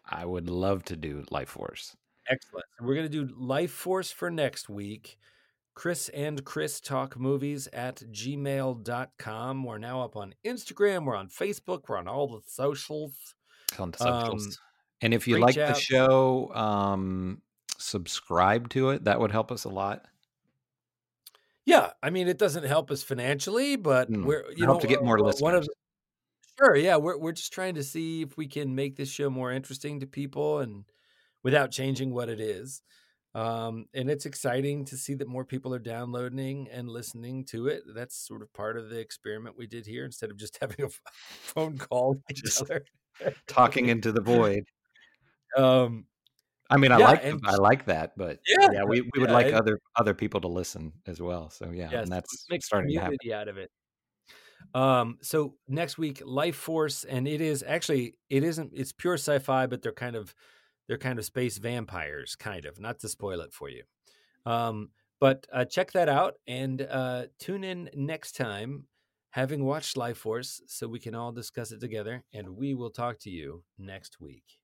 [0.09, 1.95] I would love to do Lifeforce.
[2.29, 2.65] Excellent.
[2.79, 5.17] So we're going to do Lifeforce for next week.
[5.75, 9.63] Chris and Chris talk movies at gmail.com.
[9.63, 11.05] We're now up on Instagram.
[11.05, 11.83] We're on Facebook.
[11.87, 13.35] We're on all the socials.
[13.79, 14.59] on Um, socials.
[15.01, 17.41] and if you like the show, um,
[17.77, 19.05] subscribe to it.
[19.05, 20.05] That would help us a lot.
[21.65, 21.91] Yeah.
[22.03, 25.17] I mean, it doesn't help us financially, but Mm, we're, you know, to get more
[25.19, 25.69] uh, One of listeners.
[26.59, 29.51] Sure, yeah, we're we're just trying to see if we can make this show more
[29.51, 30.85] interesting to people and
[31.43, 32.81] without changing what it is.
[33.35, 37.81] Um, and it's exciting to see that more people are downloading and listening to it.
[37.95, 40.89] That's sort of part of the experiment we did here instead of just having a
[41.09, 42.85] phone call with each Just other.
[43.47, 44.63] Talking into the void.
[45.55, 46.07] Um,
[46.71, 49.33] I mean, I Yeah, like I like that, but Yeah, yeah, we, we would yeah,
[49.35, 51.49] like it- other other people to listen as well.
[51.51, 53.17] So yeah, yes, and that's starting to happen.
[53.31, 53.69] out of it.
[54.73, 59.81] Um, so next week, Lifeforce, and it is actually it isn't it's pure sci-fi, but
[59.81, 60.33] they're kind of
[60.87, 62.79] they're kind of space vampires, kind of.
[62.79, 63.83] Not to spoil it for you,
[64.45, 64.89] um,
[65.19, 68.87] but uh, check that out and uh, tune in next time,
[69.31, 72.23] having watched Lifeforce, so we can all discuss it together.
[72.33, 74.62] And we will talk to you next week.